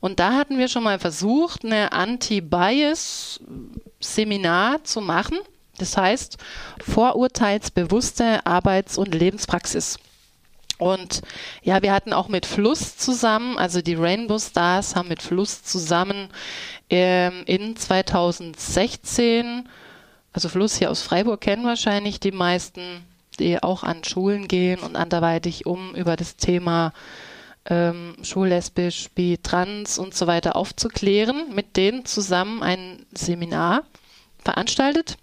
[0.00, 5.38] Und da hatten wir schon mal versucht, eine Anti-Bias-Seminar zu machen.
[5.80, 6.38] Das heißt,
[6.86, 9.98] vorurteilsbewusste Arbeits- und Lebenspraxis.
[10.78, 11.22] Und
[11.62, 16.28] ja, wir hatten auch mit Fluss zusammen, also die Rainbow Stars haben mit Fluss zusammen
[16.88, 19.68] ähm, in 2016
[20.32, 23.04] also Fluss hier aus Freiburg kennen wahrscheinlich die meisten,
[23.38, 26.92] die auch an Schulen gehen und anderweitig um über das Thema
[27.66, 33.82] ähm, schullesbisch, bi, trans und so weiter aufzuklären, mit denen zusammen ein Seminar
[34.38, 35.16] veranstaltet,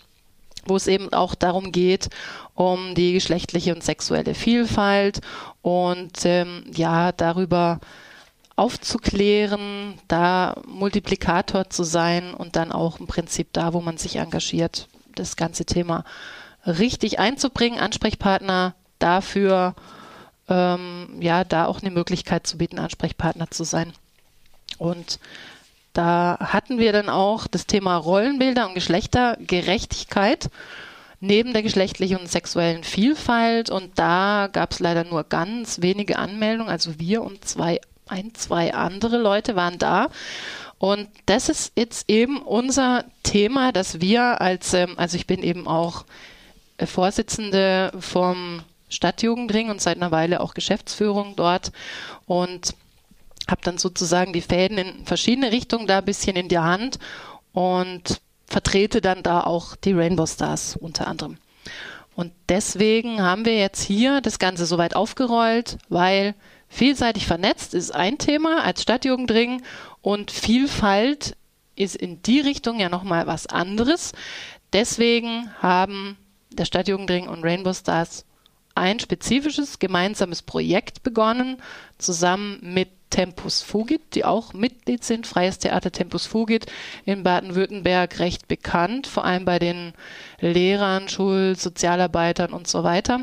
[0.67, 2.09] wo es eben auch darum geht,
[2.55, 5.21] um die geschlechtliche und sexuelle Vielfalt
[5.61, 7.79] und ähm, ja, darüber
[8.55, 14.87] aufzuklären, da Multiplikator zu sein und dann auch im Prinzip da, wo man sich engagiert,
[15.15, 16.03] das ganze Thema
[16.65, 19.75] richtig einzubringen, Ansprechpartner dafür,
[20.49, 23.93] ähm, ja, da auch eine Möglichkeit zu bieten, Ansprechpartner zu sein.
[24.79, 25.19] Und
[25.97, 30.49] da hatten wir dann auch das Thema Rollenbilder und Geschlechtergerechtigkeit
[31.19, 33.69] neben der geschlechtlichen und sexuellen Vielfalt.
[33.69, 36.69] Und da gab es leider nur ganz wenige Anmeldungen.
[36.71, 40.09] Also wir und zwei, ein, zwei andere Leute waren da.
[40.77, 45.67] Und das ist jetzt eben unser Thema, dass wir als, ähm, also ich bin eben
[45.67, 46.05] auch
[46.85, 51.71] Vorsitzende vom Stadtjugendring und seit einer Weile auch Geschäftsführung dort
[52.27, 52.75] und
[53.49, 56.99] habe dann sozusagen die Fäden in verschiedene Richtungen da ein bisschen in der Hand
[57.53, 61.37] und vertrete dann da auch die Rainbow Stars unter anderem.
[62.15, 66.33] Und deswegen haben wir jetzt hier das Ganze soweit aufgerollt, weil
[66.67, 69.61] vielseitig vernetzt ist ein Thema als Stadtjugendring
[70.01, 71.35] und Vielfalt
[71.75, 74.13] ist in die Richtung ja nochmal was anderes.
[74.73, 76.17] Deswegen haben
[76.49, 78.25] der Stadtjugendring und Rainbow Stars
[78.77, 81.57] ein spezifisches gemeinsames Projekt begonnen,
[81.97, 85.27] zusammen mit Tempus Fugit, die auch Mitglied sind.
[85.27, 86.65] Freies Theater Tempus Fugit
[87.05, 89.93] in Baden-Württemberg recht bekannt, vor allem bei den
[90.39, 93.21] Lehrern, Schul-, Sozialarbeitern und so weiter.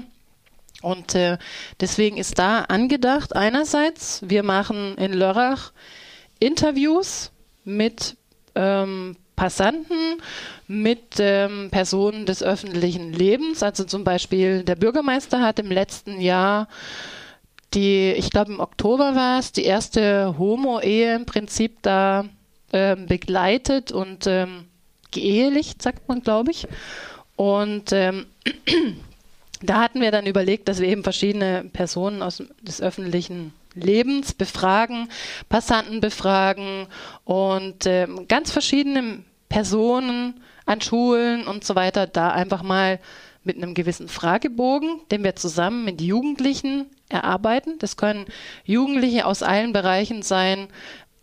[0.81, 1.39] Und äh,
[1.81, 5.73] deswegen ist da angedacht, einerseits, wir machen in Lörrach
[6.41, 7.31] Interviews
[7.65, 8.17] mit
[8.55, 10.21] ähm, Passanten,
[10.67, 13.63] mit ähm, Personen des öffentlichen Lebens.
[13.63, 16.69] Also zum Beispiel der Bürgermeister hat im letzten Jahr
[17.75, 22.25] die, ich glaube im Oktober war es, die erste Homo-Ehe im Prinzip da
[22.73, 24.67] ähm, begleitet und ähm,
[25.11, 26.67] geehelicht, sagt man, glaube ich.
[27.37, 28.27] Und ähm,
[29.63, 35.09] da hatten wir dann überlegt, dass wir eben verschiedene Personen aus des öffentlichen Lebens befragen,
[35.49, 36.87] Passanten befragen
[37.25, 42.99] und äh, ganz verschiedene Personen an Schulen und so weiter da einfach mal
[43.45, 47.79] mit einem gewissen Fragebogen, den wir zusammen mit Jugendlichen erarbeiten.
[47.79, 48.25] Das können
[48.65, 50.69] Jugendliche aus allen Bereichen sein,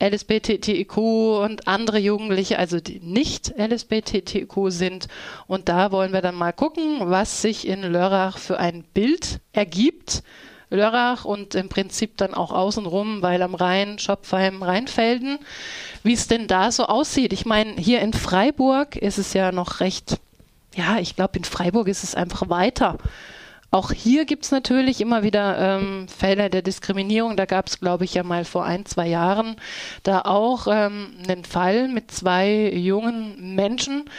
[0.02, 5.08] LSBTTIQ und andere Jugendliche, also die nicht LSBTTIQ sind.
[5.48, 10.24] Und da wollen wir dann mal gucken, was sich in Lörrach für ein Bild ergibt
[10.72, 15.38] Lörrach und im Prinzip dann auch außenrum, weil am Rhein, Schopfheim, Rheinfelden,
[16.04, 17.34] wie es denn da so aussieht.
[17.34, 20.18] Ich meine, hier in Freiburg ist es ja noch recht,
[20.76, 22.98] ja, ich glaube, in Freiburg ist es einfach weiter.
[23.74, 27.38] Auch hier gibt es natürlich immer wieder ähm, Fälle der Diskriminierung.
[27.38, 29.56] Da gab es, glaube ich, ja mal vor ein, zwei Jahren
[30.04, 34.10] da auch ähm, einen Fall mit zwei jungen Menschen,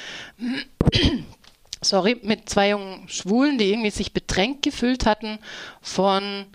[1.82, 5.38] sorry, mit zwei jungen Schwulen, die irgendwie sich bedrängt gefühlt hatten
[5.80, 6.46] von,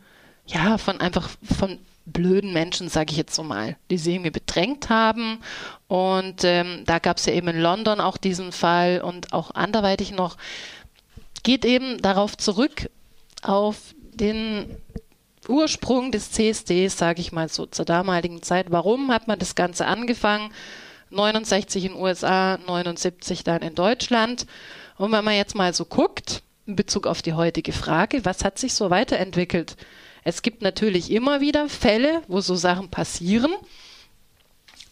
[0.45, 4.89] ja, von einfach von blöden Menschen, sage ich jetzt so mal, die sie irgendwie bedrängt
[4.89, 5.39] haben.
[5.87, 10.11] Und ähm, da gab es ja eben in London auch diesen Fall und auch anderweitig
[10.11, 10.37] noch.
[11.43, 12.89] Geht eben darauf zurück,
[13.43, 13.77] auf
[14.13, 14.77] den
[15.47, 18.67] Ursprung des CSDs, sage ich mal so, zur damaligen Zeit.
[18.71, 20.51] Warum hat man das Ganze angefangen?
[21.09, 24.45] 69 in den USA, 79 dann in Deutschland.
[24.97, 28.59] Und wenn man jetzt mal so guckt, in Bezug auf die heutige Frage, was hat
[28.59, 29.77] sich so weiterentwickelt?
[30.23, 33.53] Es gibt natürlich immer wieder Fälle, wo so Sachen passieren.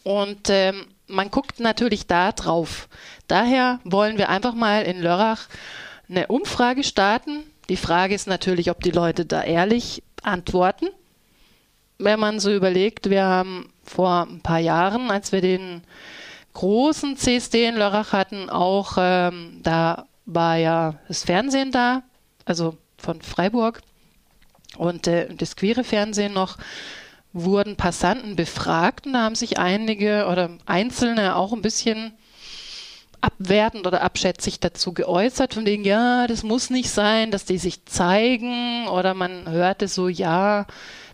[0.04, 2.88] Und ähm, man guckt natürlich da drauf.
[3.28, 5.48] Daher wollen wir einfach mal in Lörrach
[6.08, 7.42] eine Umfrage starten.
[7.68, 10.86] Die Frage ist natürlich, ob die Leute da ehrlich antworten.
[11.98, 15.82] Wenn man so überlegt, wir haben vor ein paar Jahren, als wir den
[16.56, 22.02] großen CSD in Lörrach hatten, auch ähm, da war ja das Fernsehen da,
[22.46, 23.82] also von Freiburg.
[24.78, 26.56] Und äh, das queere Fernsehen noch
[27.34, 32.14] wurden Passanten befragt und da haben sich einige oder Einzelne auch ein bisschen
[33.20, 37.84] abwertend oder abschätzig dazu geäußert, von wegen, ja, das muss nicht sein, dass die sich
[37.84, 40.66] zeigen oder man hörte so, ja,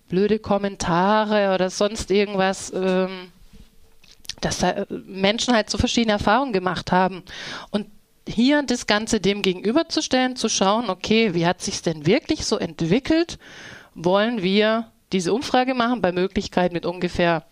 [0.08, 3.31] blöde Kommentare oder sonst irgendwas, ähm,
[4.44, 7.22] dass da Menschen halt so verschiedene Erfahrungen gemacht haben.
[7.70, 7.86] Und
[8.28, 13.38] hier das Ganze dem gegenüberzustellen, zu schauen, okay, wie hat sich denn wirklich so entwickelt?
[13.94, 17.44] Wollen wir diese Umfrage machen, bei Möglichkeit mit ungefähr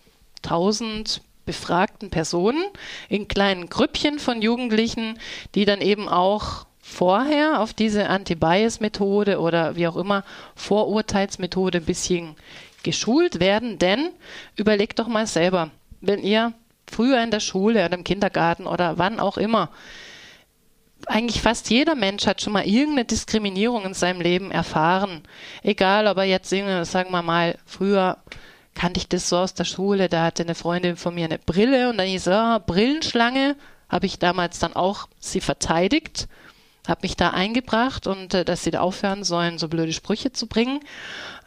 [0.43, 2.63] 1000 befragten Personen
[3.09, 5.19] in kleinen Grüppchen von Jugendlichen,
[5.55, 10.23] die dann eben auch vorher auf diese Anti-Bias-Methode oder wie auch immer
[10.55, 12.35] Vorurteilsmethode ein bisschen
[12.83, 13.77] geschult werden.
[13.79, 14.09] Denn
[14.55, 16.53] überlegt doch mal selber, wenn ihr
[16.91, 19.69] früher in der Schule oder im Kindergarten oder wann auch immer
[21.07, 25.23] eigentlich fast jeder Mensch hat schon mal irgendeine Diskriminierung in seinem Leben erfahren.
[25.63, 28.17] Egal, ob er jetzt, sagen wir mal, früher
[28.73, 31.89] kannte ich das so aus der Schule, da hatte eine Freundin von mir eine Brille
[31.89, 33.55] und dann hieß es, oh, Brillenschlange,
[33.89, 36.27] habe ich damals dann auch sie verteidigt,
[36.87, 40.47] habe mich da eingebracht und äh, dass sie da aufhören sollen, so blöde Sprüche zu
[40.47, 40.79] bringen.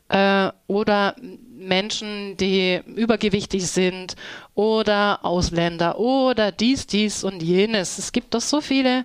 [0.08, 1.16] Äh, oder
[1.56, 4.16] Menschen, die übergewichtig sind
[4.54, 7.98] oder Ausländer oder dies, dies und jenes.
[7.98, 9.04] Es gibt doch so viele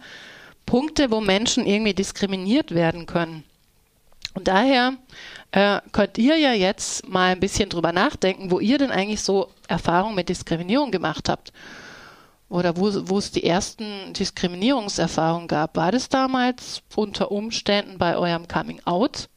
[0.66, 3.44] Punkte, wo Menschen irgendwie diskriminiert werden können.
[4.34, 4.94] Und daher
[5.52, 9.50] äh, könnt ihr ja jetzt mal ein bisschen drüber nachdenken, wo ihr denn eigentlich so
[9.68, 11.52] Erfahrungen mit Diskriminierung gemacht habt.
[12.50, 15.76] Oder wo, wo es die ersten Diskriminierungserfahrungen gab.
[15.78, 19.30] War das damals unter Umständen bei eurem Coming Out?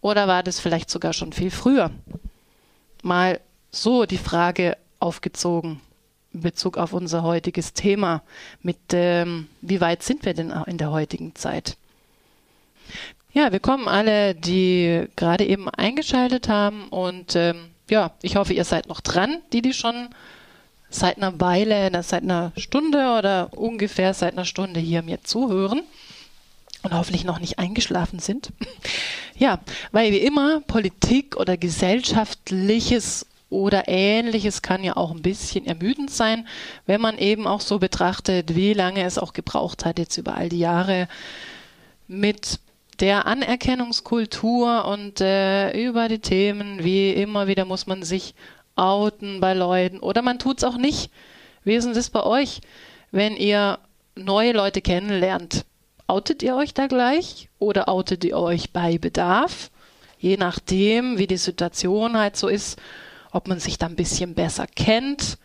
[0.00, 1.90] Oder war das vielleicht sogar schon viel früher?
[3.02, 5.80] Mal so die Frage aufgezogen
[6.32, 8.22] in Bezug auf unser heutiges Thema.
[8.62, 11.76] Mit ähm, wie weit sind wir denn in der heutigen Zeit?
[13.32, 18.64] Ja, wir kommen alle, die gerade eben eingeschaltet haben und ähm, ja, ich hoffe, ihr
[18.64, 20.08] seid noch dran, die die schon
[20.90, 25.82] seit einer Weile, seit einer Stunde oder ungefähr seit einer Stunde hier mir zuhören
[26.82, 28.50] und hoffentlich noch nicht eingeschlafen sind.
[29.36, 29.60] ja,
[29.92, 36.46] weil wie immer Politik oder gesellschaftliches oder ähnliches kann ja auch ein bisschen ermüdend sein,
[36.86, 40.48] wenn man eben auch so betrachtet, wie lange es auch gebraucht hat, jetzt über all
[40.48, 41.08] die Jahre
[42.06, 42.60] mit
[43.00, 48.34] der Anerkennungskultur und äh, über die Themen, wie immer wieder muss man sich
[48.74, 51.10] outen bei Leuten oder man tut es auch nicht.
[51.64, 52.60] Wie ist denn das bei euch,
[53.10, 53.78] wenn ihr
[54.14, 55.64] neue Leute kennenlernt?
[56.08, 59.70] Outet ihr euch da gleich oder outet ihr euch bei Bedarf?
[60.18, 62.80] Je nachdem, wie die Situation halt so ist
[63.30, 65.38] ob man sich da ein bisschen besser kennt.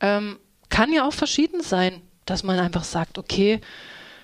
[0.00, 3.60] Ähm, kann ja auch verschieden sein, dass man einfach sagt, okay,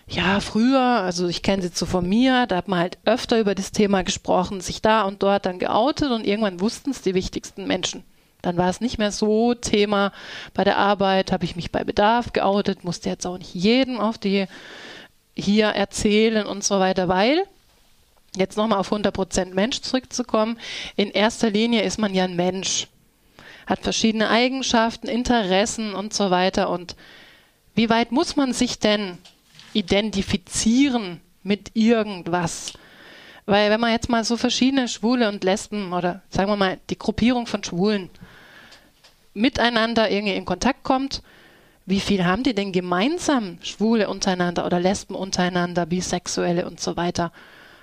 [0.06, 3.54] ja, früher, also ich kenne sie so von mir, da hat man halt öfter über
[3.54, 7.66] das Thema gesprochen, sich da und dort dann geoutet und irgendwann wussten es die wichtigsten
[7.66, 8.04] Menschen.
[8.42, 10.12] Dann war es nicht mehr so Thema
[10.52, 14.18] bei der Arbeit, habe ich mich bei Bedarf geoutet, musste jetzt auch nicht jedem auf
[14.18, 14.46] die
[15.36, 17.44] hier erzählen und so weiter, weil
[18.36, 20.58] jetzt nochmal auf 100% Mensch zurückzukommen,
[20.96, 22.88] in erster Linie ist man ja ein Mensch,
[23.66, 26.70] hat verschiedene Eigenschaften, Interessen und so weiter.
[26.70, 26.96] Und
[27.74, 29.18] wie weit muss man sich denn
[29.72, 32.72] identifizieren mit irgendwas?
[33.46, 36.98] Weil wenn man jetzt mal so verschiedene Schwule und Lesben oder sagen wir mal die
[36.98, 38.10] Gruppierung von Schwulen
[39.34, 41.22] miteinander irgendwie in Kontakt kommt,
[41.86, 47.30] wie viel haben die denn gemeinsam, Schwule untereinander oder Lesben untereinander, Bisexuelle und so weiter?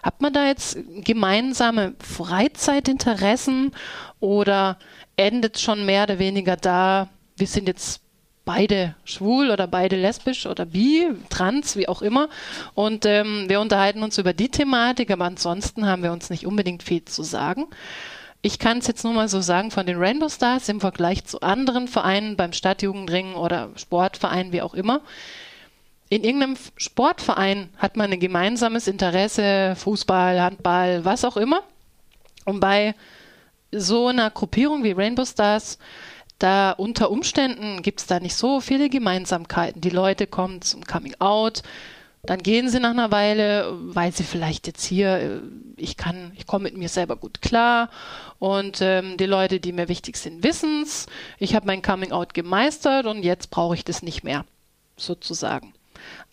[0.01, 3.71] Hat man da jetzt gemeinsame Freizeitinteressen
[4.19, 4.77] oder
[5.15, 8.01] endet schon mehr oder weniger da, wir sind jetzt
[8.43, 12.27] beide schwul oder beide lesbisch oder bi, trans, wie auch immer.
[12.73, 16.81] Und ähm, wir unterhalten uns über die Thematik, aber ansonsten haben wir uns nicht unbedingt
[16.81, 17.67] viel zu sagen.
[18.41, 21.41] Ich kann es jetzt nur mal so sagen von den Rainbow Stars im Vergleich zu
[21.41, 25.01] anderen Vereinen beim Stadtjugendring oder Sportverein, wie auch immer
[26.11, 31.63] in irgendeinem Sportverein hat man ein gemeinsames Interesse, Fußball, Handball, was auch immer.
[32.43, 32.95] Und bei
[33.71, 35.79] so einer Gruppierung wie Rainbow Stars,
[36.37, 39.79] da unter Umständen gibt es da nicht so viele Gemeinsamkeiten.
[39.79, 41.63] Die Leute kommen zum Coming Out,
[42.23, 45.39] dann gehen sie nach einer Weile, weil sie vielleicht jetzt hier, äh,
[45.77, 47.89] ich kann, ich komme mit mir selber gut klar
[48.37, 51.07] und ähm, die Leute, die mir wichtig sind, wissen's.
[51.39, 54.45] Ich habe mein Coming Out gemeistert und jetzt brauche ich das nicht mehr,
[54.97, 55.73] sozusagen.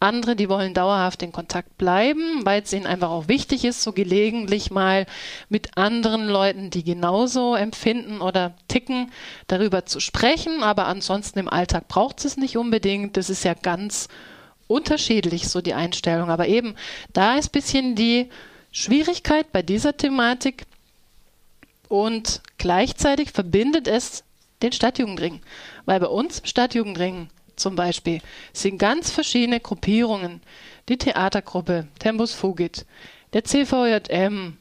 [0.01, 3.93] Andere, die wollen dauerhaft in Kontakt bleiben, weil es ihnen einfach auch wichtig ist, so
[3.93, 5.07] gelegentlich mal
[5.49, 9.11] mit anderen Leuten, die genauso empfinden oder ticken,
[9.47, 10.62] darüber zu sprechen.
[10.62, 13.16] Aber ansonsten im Alltag braucht es nicht unbedingt.
[13.16, 14.09] Das ist ja ganz
[14.69, 16.31] unterschiedlich, so die Einstellung.
[16.31, 16.77] Aber eben,
[17.12, 18.29] da ist ein bisschen die
[18.71, 20.64] Schwierigkeit bei dieser Thematik
[21.89, 24.23] und gleichzeitig verbindet es
[24.62, 25.41] den Stadtjugendring.
[25.87, 28.21] Weil bei uns im Stadtjugendring zum Beispiel
[28.53, 30.41] sind ganz verschiedene Gruppierungen.
[30.89, 32.87] Die Theatergruppe, Tempus Fugit,
[33.33, 34.57] der CVJM,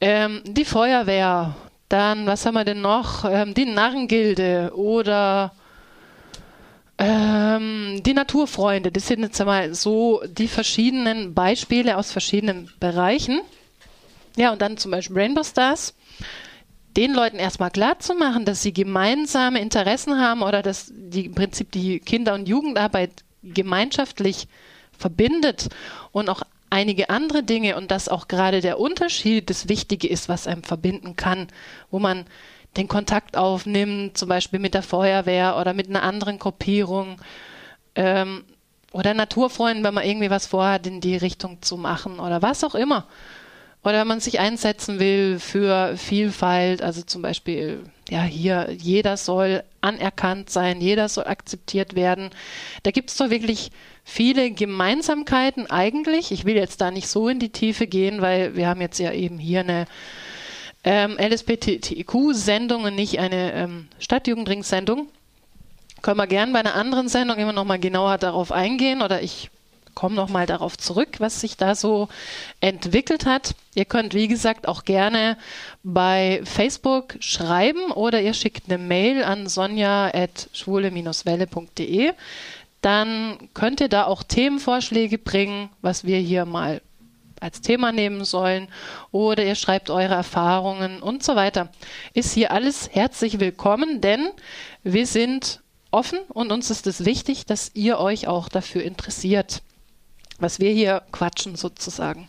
[0.00, 1.54] ähm, die Feuerwehr,
[1.88, 3.24] dann, was haben wir denn noch?
[3.24, 5.52] Ähm, die Narrengilde oder
[7.00, 8.92] ähm, die Naturfreunde.
[8.92, 13.40] Das sind jetzt einmal so die verschiedenen Beispiele aus verschiedenen Bereichen.
[14.36, 15.94] Ja, und dann zum Beispiel Rainbow Stars
[16.96, 21.34] den Leuten erstmal klar zu machen, dass sie gemeinsame Interessen haben oder dass die, im
[21.34, 23.10] Prinzip die Kinder- und Jugendarbeit
[23.42, 24.48] gemeinschaftlich
[24.96, 25.68] verbindet
[26.12, 30.46] und auch einige andere Dinge und dass auch gerade der Unterschied das Wichtige ist, was
[30.46, 31.48] einem verbinden kann,
[31.90, 32.26] wo man
[32.76, 37.20] den Kontakt aufnimmt, zum Beispiel mit der Feuerwehr oder mit einer anderen Gruppierung
[37.94, 38.44] ähm,
[38.92, 42.74] oder Naturfreunden, wenn man irgendwie was vorhat, in die Richtung zu machen oder was auch
[42.74, 43.06] immer.
[43.82, 49.62] Oder wenn man sich einsetzen will für Vielfalt, also zum Beispiel, ja, hier, jeder soll
[49.80, 52.28] anerkannt sein, jeder soll akzeptiert werden.
[52.82, 53.70] Da gibt es doch wirklich
[54.04, 56.30] viele Gemeinsamkeiten eigentlich.
[56.30, 59.12] Ich will jetzt da nicht so in die Tiefe gehen, weil wir haben jetzt ja
[59.12, 59.86] eben hier eine
[60.84, 65.08] ähm, LSBTIQ-Sendung und nicht eine ähm, Stadtjugendring-Sendung.
[66.02, 69.50] Können wir gern bei einer anderen Sendung immer noch mal genauer darauf eingehen oder ich
[69.94, 72.08] komme nochmal darauf zurück, was sich da so
[72.60, 73.54] entwickelt hat.
[73.74, 75.36] Ihr könnt, wie gesagt, auch gerne
[75.82, 82.12] bei Facebook schreiben oder ihr schickt eine Mail an sonja.schwule-welle.de.
[82.80, 86.80] Dann könnt ihr da auch Themenvorschläge bringen, was wir hier mal
[87.40, 88.68] als Thema nehmen sollen
[89.10, 91.70] oder ihr schreibt eure Erfahrungen und so weiter.
[92.14, 94.28] Ist hier alles herzlich willkommen, denn
[94.82, 95.60] wir sind
[95.90, 99.62] offen und uns ist es wichtig, dass ihr euch auch dafür interessiert
[100.40, 102.28] was wir hier quatschen sozusagen.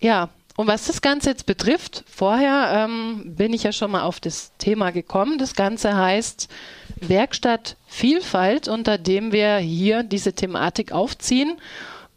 [0.00, 4.20] Ja, und was das Ganze jetzt betrifft, vorher ähm, bin ich ja schon mal auf
[4.20, 5.38] das Thema gekommen.
[5.38, 6.48] Das Ganze heißt
[6.96, 11.58] Werkstatt Vielfalt, unter dem wir hier diese Thematik aufziehen.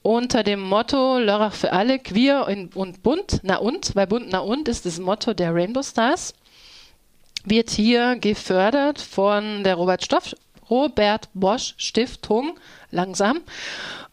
[0.01, 4.67] Unter dem Motto Lörrach für alle, queer und bunt, na und, weil bunt, na und
[4.67, 6.33] ist das Motto der Rainbow Stars,
[7.43, 10.35] wird hier gefördert von der Robert, Stoff,
[10.69, 12.57] Robert Bosch Stiftung,
[12.91, 13.41] langsam,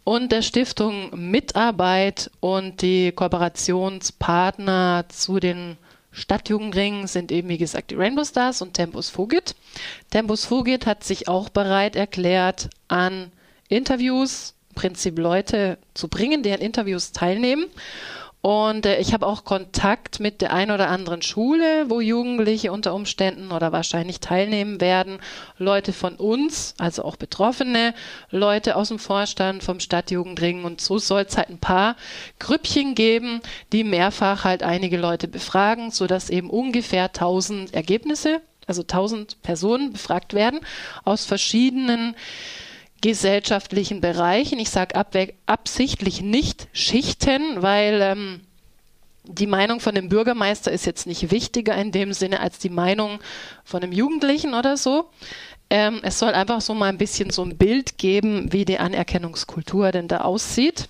[0.04, 5.76] und der Stiftung Mitarbeit und die Kooperationspartner zu den
[6.12, 9.54] Stadtjugendringen sind eben, wie gesagt, die Rainbow Stars und Tempus Fugit.
[10.10, 13.30] Tempus Fugit hat sich auch bereit erklärt, an
[13.68, 17.64] Interviews, Prinzip Leute zu bringen, an Interviews teilnehmen.
[18.46, 22.94] Und äh, ich habe auch Kontakt mit der ein oder anderen Schule, wo Jugendliche unter
[22.94, 25.18] Umständen oder wahrscheinlich teilnehmen werden.
[25.58, 27.92] Leute von uns, also auch Betroffene,
[28.30, 30.62] Leute aus dem Vorstand vom Stadtjugendring.
[30.62, 31.96] Und so soll es halt ein paar
[32.38, 33.40] Grüppchen geben,
[33.72, 40.34] die mehrfach halt einige Leute befragen, sodass eben ungefähr 1000 Ergebnisse, also 1000 Personen befragt
[40.34, 40.60] werden
[41.04, 42.14] aus verschiedenen
[43.00, 44.58] gesellschaftlichen Bereichen.
[44.58, 44.94] Ich sage
[45.46, 48.40] absichtlich nicht Schichten, weil ähm,
[49.24, 53.18] die Meinung von dem Bürgermeister ist jetzt nicht wichtiger in dem Sinne als die Meinung
[53.64, 55.10] von einem Jugendlichen oder so.
[55.68, 59.90] Ähm, es soll einfach so mal ein bisschen so ein Bild geben, wie die Anerkennungskultur
[59.90, 60.88] denn da aussieht.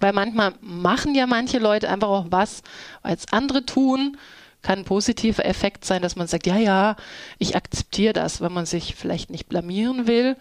[0.00, 2.62] Weil manchmal machen ja manche Leute einfach auch was,
[3.02, 4.16] als andere tun.
[4.62, 6.96] Kann ein positiver Effekt sein, dass man sagt, ja, ja,
[7.38, 10.36] ich akzeptiere das, wenn man sich vielleicht nicht blamieren will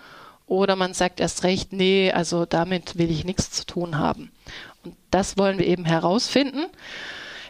[0.49, 4.31] oder man sagt erst recht, nee, also damit will ich nichts zu tun haben.
[4.83, 6.65] Und das wollen wir eben herausfinden.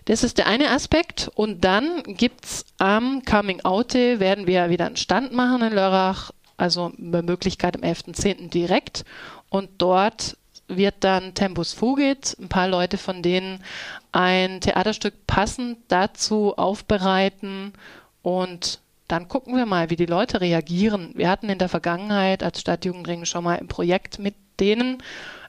[0.06, 1.32] Das ist der eine Aspekt.
[1.34, 5.74] Und dann gibt es am Coming Out Day, werden wir wieder einen Stand machen in
[5.74, 8.50] Lörrach, also bei Möglichkeit am 11.10.
[8.50, 9.06] direkt.
[9.50, 10.36] Und dort
[10.68, 13.64] wird dann Tempus Fugit, ein paar Leute von denen
[14.12, 17.74] ein Theaterstück passend dazu aufbereiten
[18.22, 18.80] und
[19.10, 21.12] dann gucken wir mal, wie die Leute reagieren.
[21.16, 25.02] Wir hatten in der Vergangenheit als Stadtjugendring schon mal ein Projekt mit denen,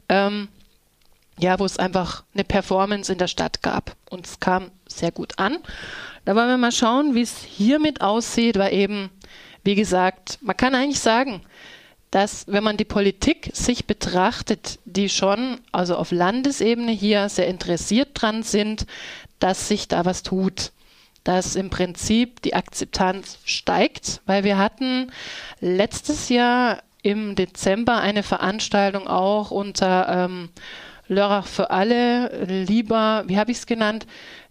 [0.09, 0.49] ähm,
[1.39, 3.97] ja, wo es einfach eine Performance in der Stadt gab.
[4.09, 5.59] Und es kam sehr gut an.
[6.25, 9.11] Da wollen wir mal schauen, wie es hiermit aussieht, weil eben,
[9.63, 11.43] wie gesagt, man kann eigentlich sagen,
[12.11, 18.09] dass wenn man die Politik sich betrachtet, die schon, also auf Landesebene hier sehr interessiert
[18.15, 18.87] dran sind,
[19.39, 20.73] dass sich da was tut
[21.25, 25.13] dass im Prinzip die Akzeptanz steigt, weil wir hatten
[25.61, 30.51] letztes Jahr im Dezember eine Veranstaltung auch unter ähm,
[31.09, 34.07] Lörrach für alle, lieber, wie habe ich es genannt?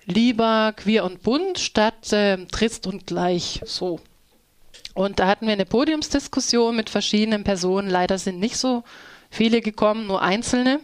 [0.06, 3.62] Lieber queer und bunt statt äh, trist und gleich.
[3.66, 4.00] So.
[4.94, 7.90] Und da hatten wir eine Podiumsdiskussion mit verschiedenen Personen.
[7.90, 8.84] Leider sind nicht so
[9.30, 10.80] viele gekommen, nur einzelne.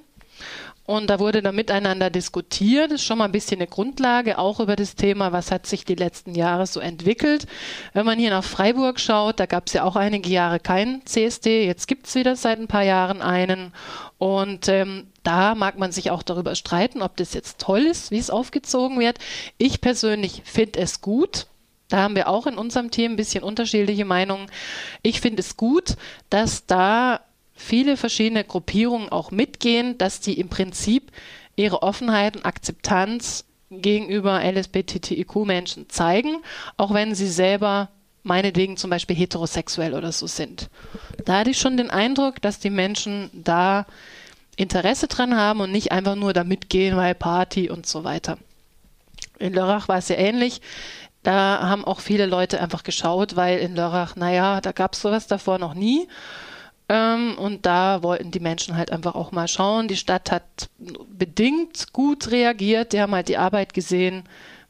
[0.85, 2.91] Und da wurde dann miteinander diskutiert.
[2.91, 5.83] Das ist schon mal ein bisschen eine Grundlage, auch über das Thema, was hat sich
[5.83, 7.47] die letzten Jahre so entwickelt.
[7.93, 11.65] Wenn man hier nach Freiburg schaut, da gab es ja auch einige Jahre keinen CSD.
[11.65, 13.73] Jetzt gibt es wieder seit ein paar Jahren einen.
[14.19, 18.19] Und ähm, da mag man sich auch darüber streiten, ob das jetzt toll ist, wie
[18.19, 19.17] es aufgezogen wird.
[19.57, 21.47] Ich persönlich finde es gut.
[21.89, 24.47] Da haben wir auch in unserem Team ein bisschen unterschiedliche Meinungen.
[25.01, 25.95] Ich finde es gut,
[26.29, 27.21] dass da
[27.55, 31.11] viele verschiedene Gruppierungen auch mitgehen, dass die im Prinzip
[31.55, 36.37] ihre Offenheit und Akzeptanz gegenüber LSBTTIQ-Menschen zeigen,
[36.77, 37.89] auch wenn sie selber
[38.23, 40.69] meinetwegen zum Beispiel heterosexuell oder so sind.
[41.25, 43.85] Da hatte ich schon den Eindruck, dass die Menschen da
[44.57, 48.37] Interesse dran haben und nicht einfach nur da mitgehen, weil Party und so weiter.
[49.37, 50.61] In Lörrach war es ja ähnlich.
[51.23, 55.27] Da haben auch viele Leute einfach geschaut, weil in Lörrach, naja, da gab es sowas
[55.27, 56.07] davor noch nie.
[56.87, 59.87] Ähm, und da wollten die Menschen halt einfach auch mal schauen.
[59.87, 60.69] Die Stadt hat
[61.09, 62.93] bedingt gut reagiert.
[62.93, 64.23] Die haben halt die Arbeit gesehen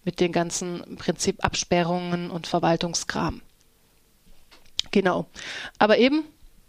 [0.05, 3.41] mit den ganzen im Prinzip Absperrungen und Verwaltungskram.
[4.91, 5.25] Genau.
[5.77, 6.23] Aber eben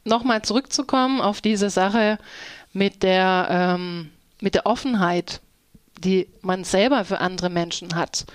[0.05, 2.19] nochmal zurückzukommen auf diese Sache
[2.73, 5.41] mit der, ähm, mit der Offenheit,
[5.99, 8.27] die man selber für andere Menschen hat.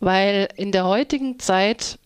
[0.00, 1.98] Weil in der heutigen Zeit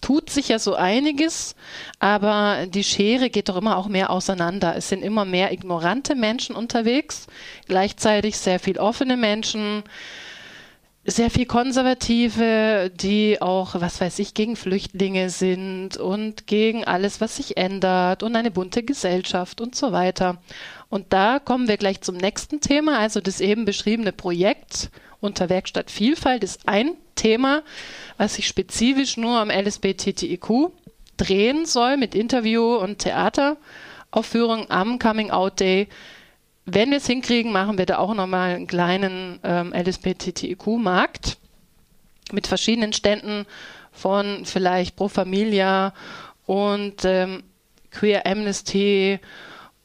[0.00, 1.54] tut sich ja so einiges,
[1.98, 4.76] aber die Schere geht doch immer auch mehr auseinander.
[4.76, 7.26] Es sind immer mehr ignorante Menschen unterwegs,
[7.66, 9.82] gleichzeitig sehr viel offene Menschen,
[11.04, 17.36] sehr viel Konservative, die auch, was weiß ich, gegen Flüchtlinge sind und gegen alles, was
[17.36, 20.36] sich ändert und eine bunte Gesellschaft und so weiter.
[20.90, 24.90] Und da kommen wir gleich zum nächsten Thema, also das eben beschriebene Projekt
[25.20, 27.62] unter Werkstatt Vielfalt ist ein Thema,
[28.16, 30.70] was sich spezifisch nur am LSBTTIQ
[31.16, 35.88] drehen soll mit Interview und Theateraufführung am Coming Out Day.
[36.64, 41.36] Wenn wir es hinkriegen, machen wir da auch nochmal einen kleinen ähm, LSBTTIQ-Markt
[42.32, 43.46] mit verschiedenen Ständen
[43.92, 45.92] von vielleicht Pro Familia
[46.46, 47.42] und ähm,
[47.90, 49.18] Queer Amnesty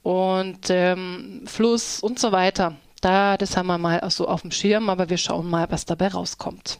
[0.04, 2.76] und ähm, Fluss und so weiter.
[3.02, 6.10] Da, das haben wir mal so auf dem Schirm, aber wir schauen mal, was dabei
[6.10, 6.80] rauskommt.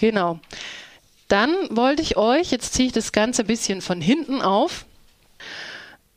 [0.00, 0.40] Genau.
[1.28, 4.86] Dann wollte ich euch, jetzt ziehe ich das Ganze ein bisschen von hinten auf.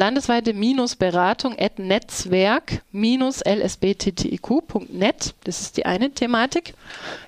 [0.95, 5.33] Beratung at Netzwerk minus lsbttiq.net.
[5.45, 6.75] Das ist die eine Thematik.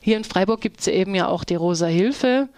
[0.01, 2.49] Hier in Freiburg gibt es eben ja auch die Rosa Hilfe,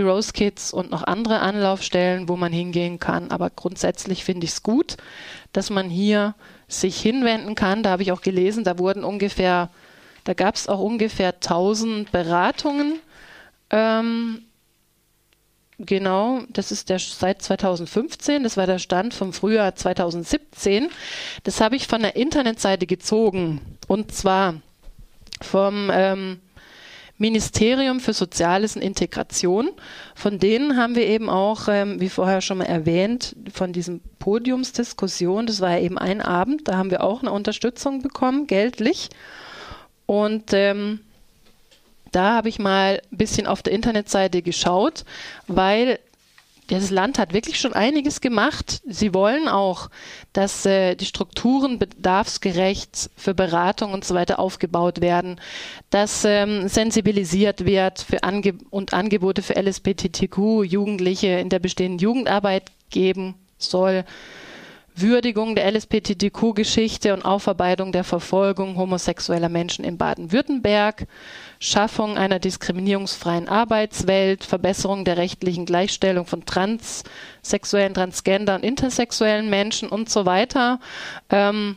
[0.00, 3.30] Rose Kids und noch andere Anlaufstellen, wo man hingehen kann.
[3.30, 4.96] Aber grundsätzlich finde ich es gut,
[5.52, 6.34] dass man hier
[6.68, 7.82] sich hinwenden kann.
[7.82, 9.70] Da habe ich auch gelesen, da wurden ungefähr,
[10.24, 12.98] da gab es auch ungefähr 1000 Beratungen.
[13.70, 14.44] Ähm,
[15.78, 20.88] Genau, das ist der seit 2015, das war der Stand vom Frühjahr 2017.
[21.42, 24.54] Das habe ich von der Internetseite gezogen und zwar
[25.40, 26.40] vom ähm,
[27.18, 29.70] Ministerium für Soziales und Integration.
[30.14, 35.46] Von denen haben wir eben auch, ähm, wie vorher schon mal erwähnt, von diesem Podiumsdiskussion,
[35.46, 39.10] das war ja eben ein Abend, da haben wir auch eine Unterstützung bekommen, geldlich.
[40.06, 41.00] Und ähm,
[42.10, 45.04] da habe ich mal ein bisschen auf der Internetseite geschaut,
[45.46, 45.98] weil
[46.68, 48.80] das Land hat wirklich schon einiges gemacht.
[48.86, 49.90] Sie wollen auch,
[50.32, 55.40] dass äh, die Strukturen bedarfsgerecht für Beratung und so weiter aufgebaut werden,
[55.90, 62.70] dass ähm, sensibilisiert wird für Ange und Angebote für LSBTTQ Jugendliche in der bestehenden Jugendarbeit
[62.90, 64.04] geben soll.
[64.96, 71.06] Würdigung der LSBTTQ-Geschichte und Aufarbeitung der Verfolgung homosexueller Menschen in Baden-Württemberg,
[71.58, 80.08] Schaffung einer diskriminierungsfreien Arbeitswelt, Verbesserung der rechtlichen Gleichstellung von transsexuellen, transgender und intersexuellen Menschen und
[80.10, 80.78] so weiter.
[81.28, 81.76] Ähm,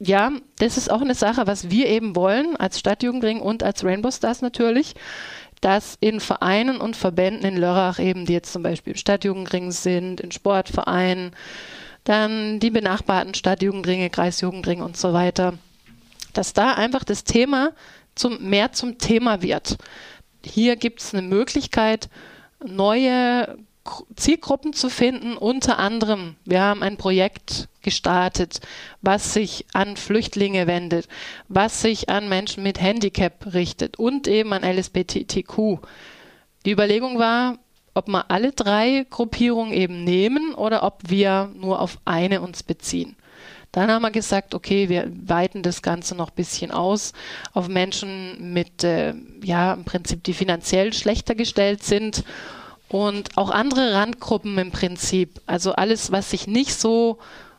[0.00, 4.10] ja, das ist auch eine Sache, was wir eben wollen als Stadtjugendring und als Rainbow
[4.10, 4.94] Stars natürlich,
[5.60, 10.20] dass in Vereinen und Verbänden in Lörrach eben, die jetzt zum Beispiel im Stadtjugendring sind,
[10.20, 11.30] in Sportvereinen,
[12.06, 15.54] dann die benachbarten Stadtjugendringe, Kreisjugendringe und so weiter,
[16.32, 17.72] dass da einfach das Thema
[18.14, 19.76] zum, mehr zum Thema wird.
[20.44, 22.08] Hier gibt es eine Möglichkeit,
[22.64, 23.58] neue
[24.14, 25.36] Zielgruppen zu finden.
[25.36, 28.60] Unter anderem, wir haben ein Projekt gestartet,
[29.02, 31.08] was sich an Flüchtlinge wendet,
[31.48, 35.80] was sich an Menschen mit Handicap richtet und eben an LSBTQ.
[36.64, 37.58] Die Überlegung war,
[37.96, 43.16] ob wir alle drei Gruppierungen eben nehmen oder ob wir nur auf eine uns beziehen.
[43.72, 47.12] Dann haben wir gesagt, okay, wir weiten das Ganze noch ein bisschen aus
[47.52, 52.24] auf Menschen mit, äh, ja, im Prinzip, die finanziell schlechter gestellt sind
[52.88, 55.40] und auch andere Randgruppen im Prinzip.
[55.46, 57.18] Also alles, was sich nicht so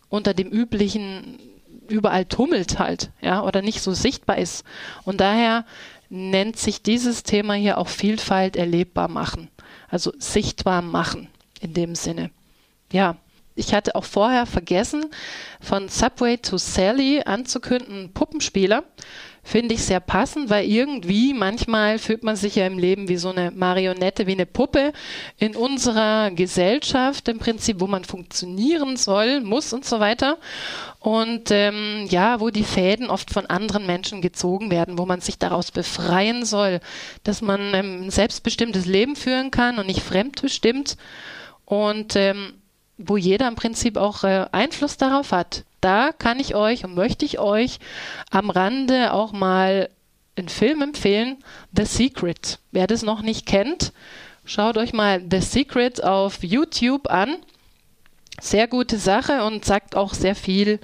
[0.09, 1.39] unter dem üblichen
[1.87, 4.65] überall tummelt halt, ja, oder nicht so sichtbar ist.
[5.03, 5.65] Und daher
[6.09, 9.49] nennt sich dieses Thema hier auch Vielfalt erlebbar machen.
[9.87, 11.29] Also sichtbar machen
[11.61, 12.31] in dem Sinne.
[12.91, 13.17] Ja,
[13.55, 15.07] ich hatte auch vorher vergessen,
[15.59, 18.83] von Subway to Sally anzukündigen, Puppenspieler.
[19.47, 23.29] Finde ich sehr passend, weil irgendwie manchmal fühlt man sich ja im Leben wie so
[23.29, 24.91] eine Marionette, wie eine Puppe
[25.37, 30.37] in unserer Gesellschaft im Prinzip, wo man funktionieren soll, muss und so weiter.
[30.99, 35.39] Und ähm, ja, wo die Fäden oft von anderen Menschen gezogen werden, wo man sich
[35.39, 36.81] daraus befreien soll,
[37.23, 40.97] dass man ähm, ein selbstbestimmtes Leben führen kann und nicht fremdbestimmt.
[41.63, 42.51] Und ähm,
[42.97, 47.23] wo jeder im Prinzip auch äh, Einfluss darauf hat da kann ich euch und möchte
[47.23, 47.79] ich euch
[48.29, 49.89] am Rande auch mal
[50.35, 51.37] einen Film empfehlen,
[51.71, 52.59] The Secret.
[52.73, 53.93] Wer das noch nicht kennt,
[54.43, 57.37] schaut euch mal The Secret auf YouTube an.
[58.41, 60.81] Sehr gute Sache und sagt auch sehr viel.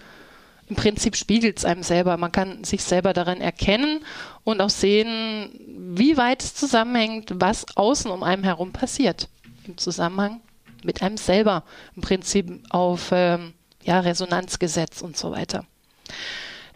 [0.70, 2.16] Im Prinzip spiegelt es einem selber.
[2.16, 4.06] Man kann sich selber darin erkennen
[4.46, 5.60] und auch sehen,
[5.98, 9.28] wie weit es zusammenhängt, was außen um einem herum passiert.
[9.68, 10.40] Im Zusammenhang
[10.86, 11.66] mit einem selber.
[11.94, 13.54] Im Prinzip auf ähm,
[13.84, 15.66] ja, Resonanzgesetz und so weiter.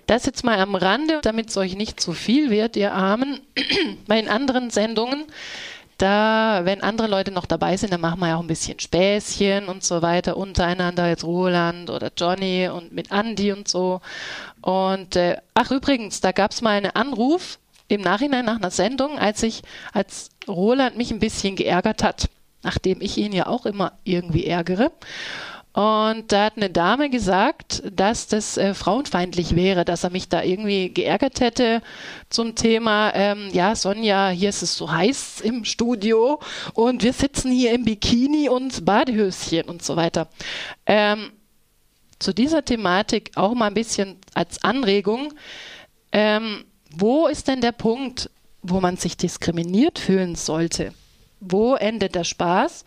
[0.08, 3.42] Das jetzt mal am Rande, damit es euch nicht zu viel wird, ihr Armen.
[4.08, 5.26] Bei den anderen Sendungen,
[5.98, 9.68] da, wenn andere Leute noch dabei sind, dann machen wir ja auch ein bisschen Späßchen
[9.68, 14.00] und so weiter untereinander, jetzt Roland oder Johnny und mit Andy und so.
[14.62, 19.18] Und äh, ach übrigens, da gab es mal einen Anruf im Nachhinein nach einer Sendung,
[19.18, 22.30] als ich, als Roland mich ein bisschen geärgert hat,
[22.64, 24.92] nachdem ich ihn ja auch immer irgendwie ärgere.
[25.78, 30.42] Und da hat eine Dame gesagt, dass das äh, frauenfeindlich wäre, dass er mich da
[30.42, 31.84] irgendwie geärgert hätte
[32.32, 36.40] zum Thema, ähm, ja, Sonja, hier ist es so heiß im Studio
[36.74, 40.30] und wir sitzen hier im Bikini und Badehöschen und so weiter.
[40.88, 41.32] Ähm,
[42.18, 45.32] zu dieser Thematik auch mal ein bisschen als Anregung.
[46.12, 48.32] Ähm, wo ist denn der Punkt,
[48.64, 50.96] wo man sich diskriminiert fühlen sollte?
[51.40, 52.84] Wo endet der Spaß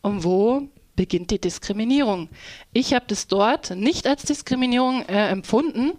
[0.00, 0.66] und wo
[0.96, 2.28] beginnt die Diskriminierung.
[2.72, 5.92] Ich habe das dort nicht als Diskriminierung äh, empfunden,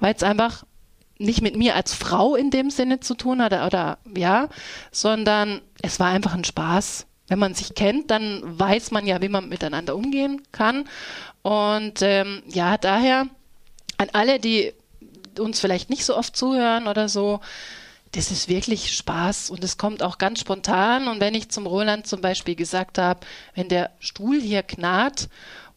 [0.00, 0.64] weil es einfach
[1.18, 4.48] nicht mit mir als Frau in dem Sinne zu tun hat oder ja,
[4.90, 7.06] sondern es war einfach ein Spaß.
[7.28, 10.86] Wenn man sich kennt, dann weiß man ja, wie man miteinander umgehen kann.
[11.42, 13.28] Und ähm, ja, daher
[13.96, 14.74] an alle, die
[15.38, 17.40] uns vielleicht nicht so oft zuhören oder so,
[18.14, 21.08] das ist wirklich Spaß und es kommt auch ganz spontan.
[21.08, 23.20] Und wenn ich zum Roland zum Beispiel gesagt habe,
[23.54, 25.28] wenn der Stuhl hier knarrt,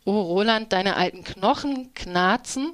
[0.05, 2.73] oh Roland, deine alten Knochen knarzen,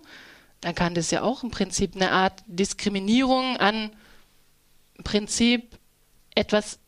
[0.60, 3.92] dann kann das ja auch im Prinzip eine Art Diskriminierung an
[4.98, 5.78] im Prinzip
[6.36, 6.80] etwas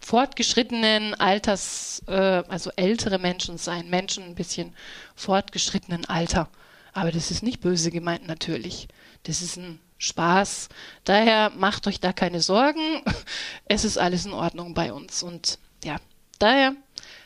[0.00, 4.74] fortgeschrittenen Alters, äh, also ältere Menschen sein, Menschen ein bisschen
[5.14, 6.48] fortgeschrittenen Alter.
[6.92, 8.88] Aber das ist nicht böse gemeint natürlich.
[9.24, 10.68] Das ist ein Spaß.
[11.04, 13.02] Daher macht euch da keine Sorgen.
[13.68, 15.22] Es ist alles in Ordnung bei uns.
[15.22, 15.96] Und ja,
[16.38, 16.74] daher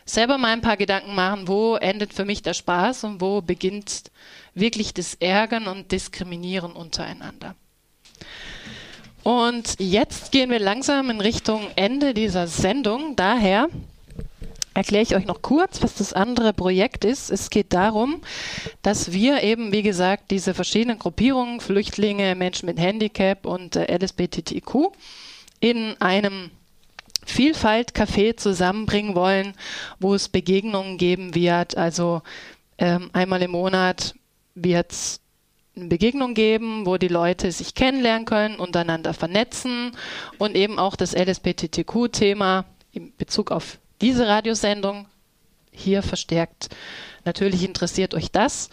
[0.07, 4.11] selber mal ein paar Gedanken machen, wo endet für mich der Spaß und wo beginnt
[4.55, 7.55] wirklich das Ärgern und Diskriminieren untereinander.
[9.23, 13.17] Und jetzt gehen wir langsam in Richtung Ende dieser Sendung.
[13.17, 13.69] Daher
[14.75, 17.31] erkläre ich euch noch kurz, was das andere Projekt ist.
[17.31, 18.21] Es geht darum,
[18.83, 24.93] dass wir eben, wie gesagt, diese verschiedenen Gruppierungen, Flüchtlinge, Menschen mit Handicap und äh, LSBTTQ
[25.61, 26.51] in einem
[27.27, 29.55] Vielfalt-Café zusammenbringen wollen,
[29.99, 31.77] wo es Begegnungen geben wird.
[31.77, 32.23] Also
[32.79, 34.15] ähm, einmal im Monat
[34.55, 35.21] wird es
[35.77, 39.93] eine Begegnung geben, wo die Leute sich kennenlernen können, untereinander vernetzen
[40.39, 45.07] und eben auch das LSBTTQ-Thema in Bezug auf diese Radiosendung
[45.73, 46.69] hier verstärkt.
[47.25, 48.71] Natürlich interessiert euch das,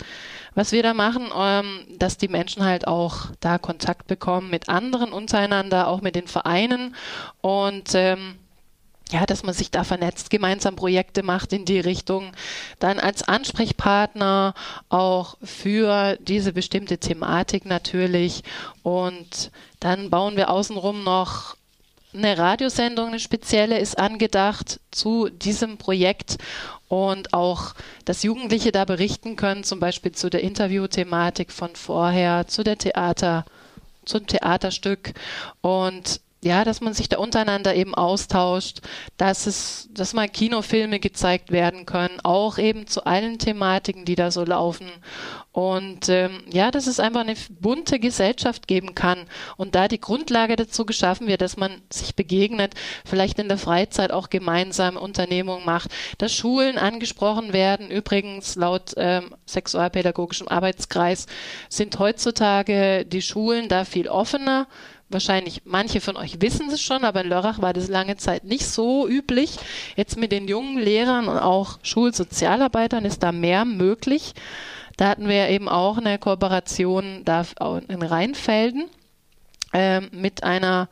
[0.56, 5.12] was wir da machen, ähm, dass die Menschen halt auch da Kontakt bekommen mit anderen
[5.12, 6.96] untereinander, auch mit den Vereinen.
[7.42, 8.36] Und ähm,
[9.12, 12.32] ja, dass man sich da vernetzt, gemeinsam Projekte macht in die Richtung,
[12.80, 14.54] dann als Ansprechpartner
[14.90, 18.44] auch für diese bestimmte Thematik natürlich.
[18.84, 21.57] Und dann bauen wir außenrum noch
[22.18, 26.38] eine Radiosendung, eine spezielle ist angedacht zu diesem Projekt.
[26.90, 27.74] Und auch,
[28.06, 33.46] dass Jugendliche da berichten können, zum Beispiel zu der Interviewthematik von vorher, zu der Theater,
[34.06, 35.14] zum Theaterstück.
[35.62, 38.82] Und ja, dass man sich da untereinander eben austauscht,
[39.18, 44.30] dass es, dass mal Kinofilme gezeigt werden können, auch eben zu allen Thematiken, die da
[44.30, 44.88] so laufen.
[45.52, 49.26] Und ähm, ja, dass es einfach eine bunte Gesellschaft geben kann
[49.56, 54.12] und da die Grundlage dazu geschaffen wird, dass man sich begegnet, vielleicht in der Freizeit
[54.12, 57.90] auch gemeinsam Unternehmungen macht, dass Schulen angesprochen werden.
[57.90, 61.26] Übrigens laut ähm, sexualpädagogischem Arbeitskreis
[61.70, 64.68] sind heutzutage die Schulen da viel offener
[65.10, 68.66] wahrscheinlich manche von euch wissen es schon, aber in Lörrach war das lange Zeit nicht
[68.66, 69.58] so üblich.
[69.96, 74.34] Jetzt mit den jungen Lehrern und auch Schulsozialarbeitern ist da mehr möglich.
[74.98, 77.46] Da hatten wir eben auch eine Kooperation da
[77.88, 78.90] in Rheinfelden
[79.74, 80.90] äh, mit einer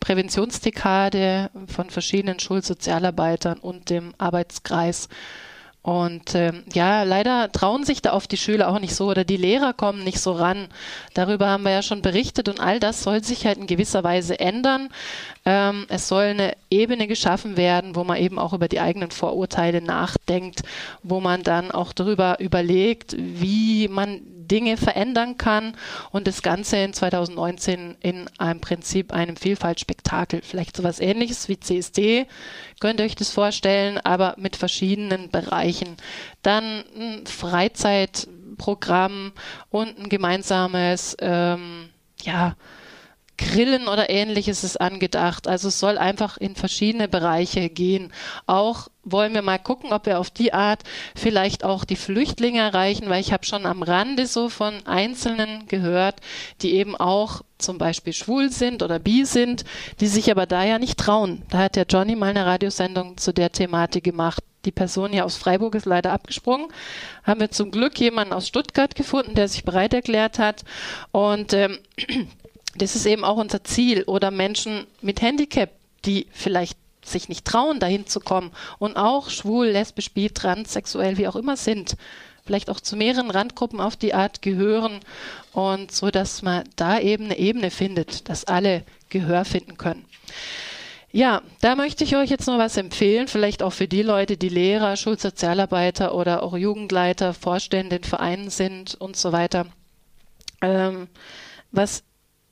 [0.00, 5.08] Präventionsdekade von verschiedenen Schulsozialarbeitern und dem Arbeitskreis
[5.84, 9.36] und ähm, ja, leider trauen sich da oft die Schüler auch nicht so oder die
[9.36, 10.68] Lehrer kommen nicht so ran.
[11.12, 14.40] Darüber haben wir ja schon berichtet und all das soll sich halt in gewisser Weise
[14.40, 14.88] ändern.
[15.44, 19.82] Ähm, es soll eine Ebene geschaffen werden, wo man eben auch über die eigenen Vorurteile
[19.82, 20.62] nachdenkt,
[21.02, 25.76] wo man dann auch darüber überlegt, wie man Dinge verändern kann
[26.10, 32.26] und das Ganze in 2019 in einem Prinzip einem Vielfaltspektakel, vielleicht sowas ähnliches wie CSD,
[32.80, 35.96] könnt ihr euch das vorstellen, aber mit verschiedenen Bereichen.
[36.42, 39.32] Dann ein Freizeitprogramm
[39.70, 41.90] und ein gemeinsames, ähm,
[42.22, 42.56] ja,
[43.44, 45.46] Grillen oder ähnliches ist angedacht.
[45.46, 48.12] Also es soll einfach in verschiedene Bereiche gehen.
[48.46, 50.82] Auch wollen wir mal gucken, ob wir auf die Art
[51.14, 56.16] vielleicht auch die Flüchtlinge erreichen, weil ich habe schon am Rande so von Einzelnen gehört,
[56.62, 59.64] die eben auch zum Beispiel schwul sind oder bi sind,
[60.00, 61.42] die sich aber da ja nicht trauen.
[61.50, 64.42] Da hat der Johnny mal eine Radiosendung zu der Thematik gemacht.
[64.64, 66.68] Die Person hier aus Freiburg ist leider abgesprungen.
[67.22, 70.64] Haben wir zum Glück jemanden aus Stuttgart gefunden, der sich bereit erklärt hat.
[71.12, 71.78] Und ähm,
[72.76, 74.04] das ist eben auch unser Ziel.
[74.04, 75.70] Oder Menschen mit Handicap,
[76.04, 81.28] die vielleicht sich nicht trauen, dahin zu kommen und auch schwul, lesbisch, bi, transsexuell, wie
[81.28, 81.96] auch immer sind,
[82.46, 85.00] vielleicht auch zu mehreren Randgruppen auf die Art gehören
[85.52, 90.04] und so, dass man da eben eine Ebene findet, dass alle Gehör finden können.
[91.12, 94.48] Ja, da möchte ich euch jetzt noch was empfehlen, vielleicht auch für die Leute, die
[94.48, 99.66] Lehrer, Schulsozialarbeiter oder auch Jugendleiter, Vorstände in Vereinen sind und so weiter.
[100.60, 101.06] Ähm,
[101.70, 102.02] was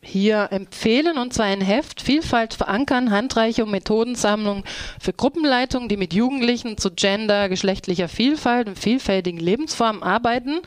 [0.05, 4.65] hier empfehlen, und zwar ein Heft Vielfalt verankern, Handreichung, Methodensammlung
[4.99, 10.61] für Gruppenleitungen, die mit Jugendlichen zu Gender, geschlechtlicher Vielfalt und vielfältigen Lebensformen arbeiten,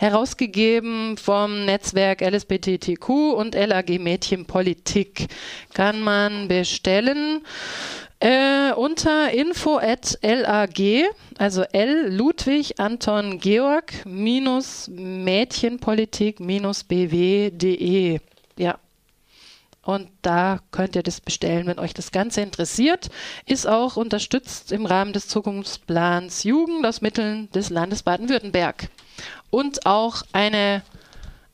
[0.00, 5.28] herausgegeben vom Netzwerk LSBTTQ und LAG Mädchen Politik.
[5.72, 7.42] Kann man bestellen.
[8.18, 10.74] Äh, unter info at lag,
[11.38, 18.20] also L Ludwig Anton Georg minus Mädchenpolitik minus bw.de.
[18.56, 18.78] Ja.
[19.82, 23.08] Und da könnt ihr das bestellen, wenn euch das Ganze interessiert.
[23.46, 28.90] Ist auch unterstützt im Rahmen des Zukunftsplans Jugend aus Mitteln des Landes Baden-Württemberg.
[29.48, 30.82] Und auch eine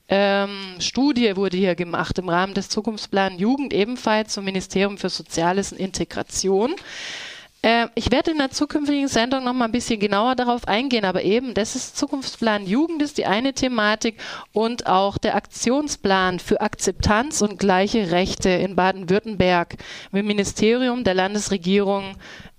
[0.08, 5.72] ähm, Studie wurde hier gemacht im Rahmen des Zukunftsplans Jugend ebenfalls zum Ministerium für Soziales
[5.72, 6.74] und Integration.
[7.66, 11.24] Äh, ich werde in der zukünftigen Sendung noch mal ein bisschen genauer darauf eingehen, aber
[11.24, 14.20] eben, das ist Zukunftsplan Jugend ist die eine Thematik
[14.52, 19.78] und auch der Aktionsplan für Akzeptanz und gleiche Rechte in Baden-Württemberg
[20.12, 22.14] im Ministerium der Landesregierung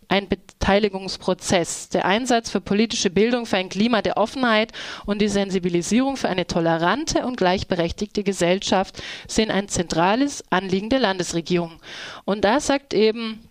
[0.10, 1.88] ein Beteiligungsprozess.
[1.88, 4.74] Der Einsatz für politische Bildung für ein Klima der Offenheit
[5.06, 11.80] und die Sensibilisierung für eine tolerante und gleichberechtigte Gesellschaft sind ein zentrales Anliegen der Landesregierung.
[12.26, 13.47] Und da sagt eben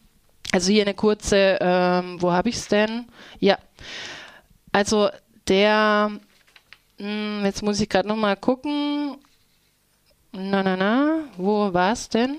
[0.53, 3.07] also hier eine kurze, ähm, wo habe ich es denn?
[3.41, 3.59] Ja,
[4.73, 5.09] also
[5.49, 6.11] der,
[6.99, 9.17] mh, hm, jetzt muss ich gerade nochmal gucken.
[10.33, 12.37] Na, na, na, wo war es denn?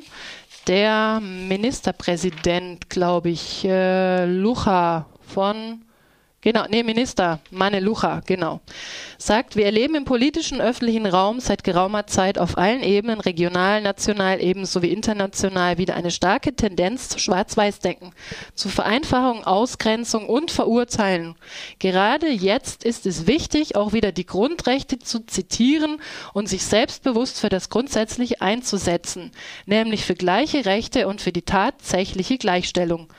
[0.67, 5.81] Der Ministerpräsident, glaube ich, äh, Lucha von
[6.47, 8.61] Genau, nee, Minister Mane Lucha, genau.
[9.17, 14.41] Sagt, wir erleben im politischen öffentlichen Raum seit geraumer Zeit auf allen Ebenen, regional, national
[14.41, 18.13] ebenso wie international, wieder eine starke Tendenz zu Schwarz-Weiß-Denken,
[18.55, 21.35] zu Vereinfachung, Ausgrenzung und Verurteilen.
[21.79, 25.99] Gerade jetzt ist es wichtig, auch wieder die Grundrechte zu zitieren
[26.31, 29.31] und sich selbstbewusst für das Grundsätzliche einzusetzen,
[29.65, 33.09] nämlich für gleiche Rechte und für die tatsächliche Gleichstellung.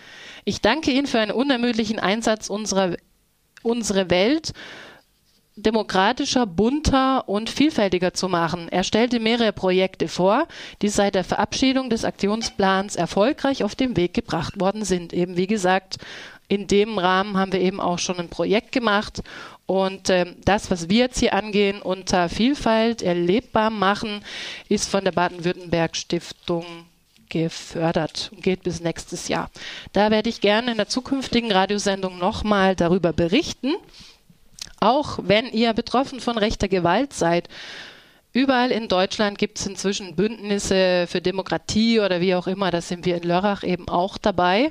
[0.46, 2.96] Ich danke Ihnen für einen unermüdlichen Einsatz unserer
[3.68, 4.52] unsere Welt
[5.56, 8.68] demokratischer, bunter und vielfältiger zu machen.
[8.68, 10.46] Er stellte mehrere Projekte vor,
[10.82, 15.12] die seit der Verabschiedung des Aktionsplans erfolgreich auf den Weg gebracht worden sind.
[15.12, 15.96] Eben wie gesagt,
[16.46, 19.22] in dem Rahmen haben wir eben auch schon ein Projekt gemacht
[19.66, 24.24] und äh, das, was wir jetzt hier angehen, unter Vielfalt erlebbar machen,
[24.70, 26.64] ist von der Baden-Württemberg Stiftung
[27.28, 29.50] gefördert und geht bis nächstes Jahr.
[29.92, 33.74] Da werde ich gerne in der zukünftigen Radiosendung nochmal darüber berichten.
[34.80, 37.48] Auch wenn ihr betroffen von rechter Gewalt seid,
[38.34, 42.70] Überall in Deutschland gibt es inzwischen Bündnisse für Demokratie oder wie auch immer.
[42.70, 44.70] Da sind wir in Lörrach eben auch dabei.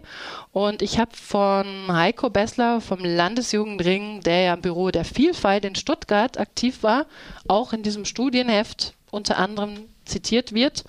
[0.51, 5.73] Und ich habe von Heiko Bessler vom Landesjugendring, der ja im Büro der Vielfalt in
[5.73, 7.07] Stuttgart aktiv war,
[7.47, 10.83] auch in diesem Studienheft unter anderem zitiert wird,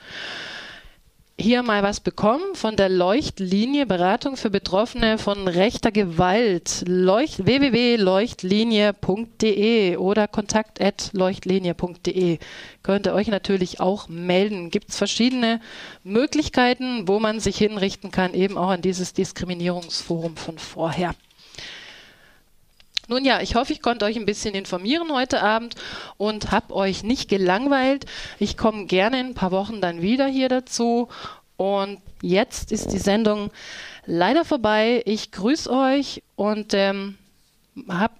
[1.40, 6.82] hier mal was bekommen von der Leuchtlinie Beratung für Betroffene von rechter Gewalt.
[6.86, 12.38] Leucht, www.leuchtlinie.de oder kontakt.leuchtlinie.de.
[12.82, 14.70] Könnt ihr euch natürlich auch melden.
[14.70, 15.60] Gibt es verschiedene
[16.02, 21.14] Möglichkeiten, wo man sich hinrichten kann, eben auch an dieses Diskriminierungsforum von vorher.
[23.08, 25.74] Nun ja, ich hoffe, ich konnte euch ein bisschen informieren heute Abend
[26.18, 28.04] und habe euch nicht gelangweilt.
[28.38, 31.08] Ich komme gerne in ein paar Wochen dann wieder hier dazu.
[31.56, 33.50] Und jetzt ist die Sendung
[34.04, 35.02] leider vorbei.
[35.06, 37.16] Ich grüße euch und ähm,
[37.88, 38.18] habt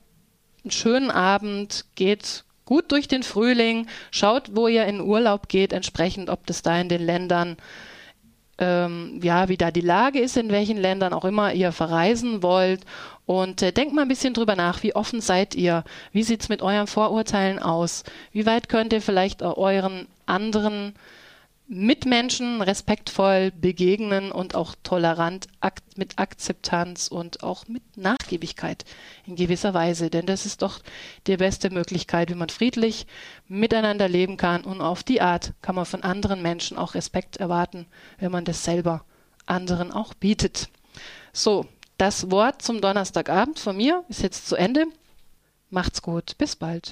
[0.64, 1.84] einen schönen Abend.
[1.95, 3.89] Geht gut durch den Frühling.
[4.11, 7.59] Schaut, wo ihr in Urlaub geht, entsprechend, ob das da in den Ländern
[8.59, 12.84] ähm, ja, wie da die Lage ist, in welchen Ländern auch immer ihr verreisen wollt.
[13.29, 15.85] Und äh, denkt mal ein bisschen drüber nach, wie offen seid ihr?
[16.12, 18.05] Wie sieht es mit euren Vorurteilen aus?
[18.33, 20.95] Wie weit könnt ihr vielleicht euren anderen
[21.66, 28.87] Mitmenschen respektvoll begegnen und auch tolerant ak mit Akzeptanz und auch mit Nachgiebigkeit
[29.26, 30.09] in gewisser Weise.
[30.09, 30.81] Denn das ist doch
[31.26, 33.07] die beste Möglichkeit, wie man friedlich
[33.47, 34.64] miteinander leben kann.
[34.64, 37.85] Und auf die Art kann man von anderen Menschen auch Respekt erwarten,
[38.18, 39.05] wenn man das selber
[39.45, 40.70] anderen auch bietet.
[41.35, 41.66] So,
[41.99, 44.87] das Wort zum Donnerstagabend von mir ist jetzt zu Ende.
[45.69, 46.39] Macht's gut.
[46.39, 46.87] Bis bald.